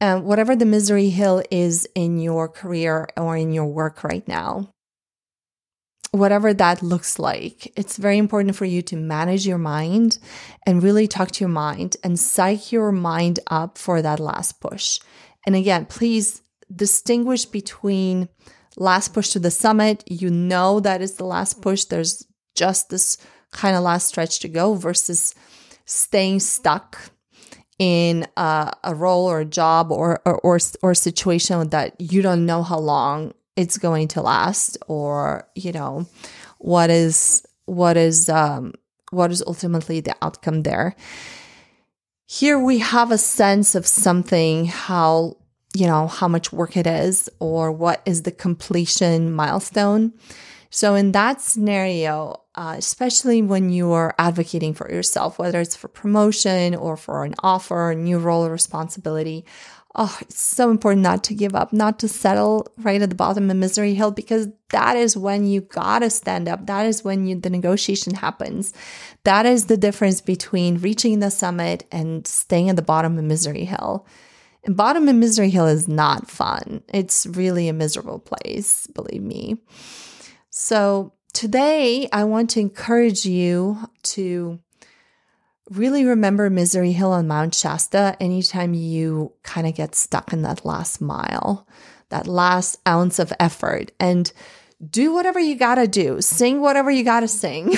uh, 0.00 0.18
whatever 0.20 0.56
the 0.56 0.66
misery 0.66 1.10
hill 1.10 1.42
is 1.50 1.86
in 1.94 2.18
your 2.18 2.48
career 2.48 3.08
or 3.16 3.36
in 3.36 3.52
your 3.52 3.66
work 3.66 4.02
right 4.04 4.26
now. 4.26 4.70
Whatever 6.10 6.54
that 6.54 6.82
looks 6.82 7.18
like, 7.18 7.70
it's 7.76 7.98
very 7.98 8.16
important 8.16 8.56
for 8.56 8.64
you 8.64 8.80
to 8.82 8.96
manage 8.96 9.46
your 9.46 9.58
mind 9.58 10.18
and 10.66 10.82
really 10.82 11.06
talk 11.06 11.30
to 11.32 11.44
your 11.44 11.50
mind 11.50 11.98
and 12.02 12.18
psych 12.18 12.72
your 12.72 12.90
mind 12.92 13.40
up 13.48 13.76
for 13.76 14.00
that 14.00 14.18
last 14.18 14.58
push. 14.58 15.00
And 15.46 15.54
again, 15.54 15.84
please 15.84 16.40
distinguish 16.74 17.44
between 17.44 18.28
last 18.76 19.12
push 19.14 19.30
to 19.30 19.38
the 19.38 19.50
summit. 19.50 20.04
You 20.06 20.30
know 20.30 20.80
that 20.80 21.02
is 21.02 21.14
the 21.14 21.24
last 21.24 21.60
push. 21.62 21.84
There's 21.84 22.26
just 22.54 22.90
this 22.90 23.18
kind 23.50 23.76
of 23.76 23.82
last 23.82 24.08
stretch 24.08 24.40
to 24.40 24.48
go 24.48 24.74
versus 24.74 25.34
staying 25.84 26.40
stuck 26.40 27.10
in 27.78 28.26
a, 28.36 28.72
a 28.84 28.94
role 28.94 29.26
or 29.26 29.40
a 29.40 29.44
job 29.44 29.92
or, 29.92 30.20
or, 30.24 30.38
or 30.40 30.58
or 30.82 30.94
situation 30.94 31.68
that 31.70 31.98
you 32.00 32.22
don't 32.22 32.44
know 32.44 32.62
how 32.62 32.78
long 32.78 33.32
it's 33.56 33.78
going 33.78 34.08
to 34.08 34.20
last 34.20 34.76
or 34.88 35.48
you 35.54 35.72
know 35.72 36.06
what 36.58 36.90
is 36.90 37.46
what 37.66 37.96
is 37.96 38.28
um 38.28 38.72
what 39.10 39.30
is 39.30 39.42
ultimately 39.46 40.00
the 40.00 40.14
outcome 40.22 40.62
there 40.62 40.94
here 42.26 42.58
we 42.58 42.78
have 42.78 43.10
a 43.10 43.18
sense 43.18 43.74
of 43.74 43.86
something 43.86 44.66
how 44.66 45.36
you 45.74 45.86
know 45.86 46.06
how 46.06 46.28
much 46.28 46.52
work 46.52 46.76
it 46.76 46.86
is 46.86 47.28
or 47.38 47.70
what 47.70 48.02
is 48.06 48.22
the 48.22 48.32
completion 48.32 49.32
milestone 49.32 50.12
so 50.70 50.94
in 50.94 51.12
that 51.12 51.40
scenario 51.40 52.40
uh, 52.58 52.74
especially 52.76 53.40
when 53.40 53.70
you 53.70 53.92
are 53.92 54.16
advocating 54.18 54.74
for 54.74 54.90
yourself, 54.90 55.38
whether 55.38 55.60
it's 55.60 55.76
for 55.76 55.86
promotion 55.86 56.74
or 56.74 56.96
for 56.96 57.24
an 57.24 57.32
offer, 57.40 57.92
a 57.92 57.94
new 57.94 58.18
role 58.18 58.44
or 58.44 58.50
responsibility. 58.50 59.44
Oh, 59.94 60.18
it's 60.20 60.40
so 60.40 60.68
important 60.68 61.02
not 61.02 61.22
to 61.24 61.34
give 61.34 61.54
up, 61.54 61.72
not 61.72 62.00
to 62.00 62.08
settle 62.08 62.66
right 62.78 63.00
at 63.00 63.10
the 63.10 63.14
bottom 63.14 63.48
of 63.48 63.56
misery 63.56 63.94
hill, 63.94 64.10
because 64.10 64.48
that 64.70 64.96
is 64.96 65.16
when 65.16 65.46
you 65.46 65.60
gotta 65.60 66.10
stand 66.10 66.48
up. 66.48 66.66
That 66.66 66.84
is 66.84 67.04
when 67.04 67.28
you, 67.28 67.38
the 67.38 67.48
negotiation 67.48 68.14
happens. 68.14 68.72
That 69.22 69.46
is 69.46 69.66
the 69.66 69.76
difference 69.76 70.20
between 70.20 70.78
reaching 70.78 71.20
the 71.20 71.30
summit 71.30 71.86
and 71.92 72.26
staying 72.26 72.70
at 72.70 72.76
the 72.76 72.82
bottom 72.82 73.16
of 73.16 73.24
misery 73.24 73.66
hill. 73.66 74.04
And 74.64 74.76
bottom 74.76 75.08
of 75.08 75.16
misery 75.16 75.50
hill 75.50 75.66
is 75.66 75.88
not 75.88 76.30
fun. 76.30 76.82
It's 76.92 77.26
really 77.26 77.68
a 77.68 77.72
miserable 77.72 78.18
place, 78.18 78.86
believe 78.88 79.22
me. 79.22 79.58
So 80.50 81.12
today 81.32 82.08
I 82.12 82.24
want 82.24 82.50
to 82.50 82.60
encourage 82.60 83.24
you 83.24 83.78
to 84.04 84.58
really 85.70 86.04
remember 86.04 86.48
Misery 86.50 86.92
Hill 86.92 87.12
on 87.12 87.28
Mount 87.28 87.54
Shasta 87.54 88.16
anytime 88.20 88.74
you 88.74 89.32
kind 89.42 89.66
of 89.66 89.74
get 89.74 89.94
stuck 89.94 90.32
in 90.32 90.42
that 90.42 90.64
last 90.64 91.00
mile, 91.00 91.66
that 92.08 92.26
last 92.26 92.78
ounce 92.86 93.18
of 93.18 93.32
effort, 93.38 93.92
and 94.00 94.32
do 94.90 95.12
whatever 95.12 95.38
you 95.38 95.56
got 95.56 95.74
to 95.76 95.86
do, 95.86 96.20
sing 96.20 96.60
whatever 96.60 96.90
you 96.90 97.04
got 97.04 97.20
to 97.20 97.28
sing. 97.28 97.74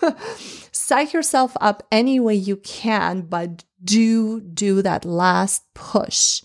psych 0.72 1.12
yourself 1.12 1.56
up 1.60 1.86
any 1.90 2.20
way 2.20 2.34
you 2.34 2.56
can, 2.56 3.22
but 3.22 3.64
do 3.82 4.40
do 4.40 4.82
that 4.82 5.04
last 5.04 5.62
push. 5.74 6.42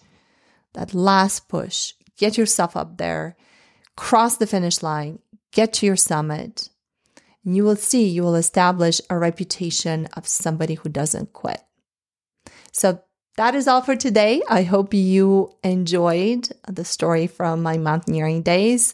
That 0.73 0.93
last 0.93 1.47
push. 1.47 1.93
Get 2.17 2.37
yourself 2.37 2.77
up 2.77 2.97
there, 2.97 3.35
cross 3.97 4.37
the 4.37 4.47
finish 4.47 4.81
line, 4.81 5.19
get 5.51 5.73
to 5.73 5.85
your 5.85 5.97
summit. 5.97 6.69
And 7.43 7.55
you 7.55 7.63
will 7.63 7.75
see 7.75 8.07
you 8.07 8.23
will 8.23 8.35
establish 8.35 9.01
a 9.09 9.17
reputation 9.17 10.07
of 10.13 10.27
somebody 10.27 10.75
who 10.75 10.89
doesn't 10.89 11.33
quit. 11.33 11.61
So 12.71 13.01
that 13.37 13.53
is 13.53 13.67
all 13.67 13.81
for 13.81 13.95
today. 13.95 14.41
I 14.49 14.63
hope 14.63 14.93
you 14.93 15.51
enjoyed 15.63 16.49
the 16.67 16.85
story 16.85 17.27
from 17.27 17.61
my 17.61 17.77
mountaineering 17.77 18.43
days. 18.43 18.93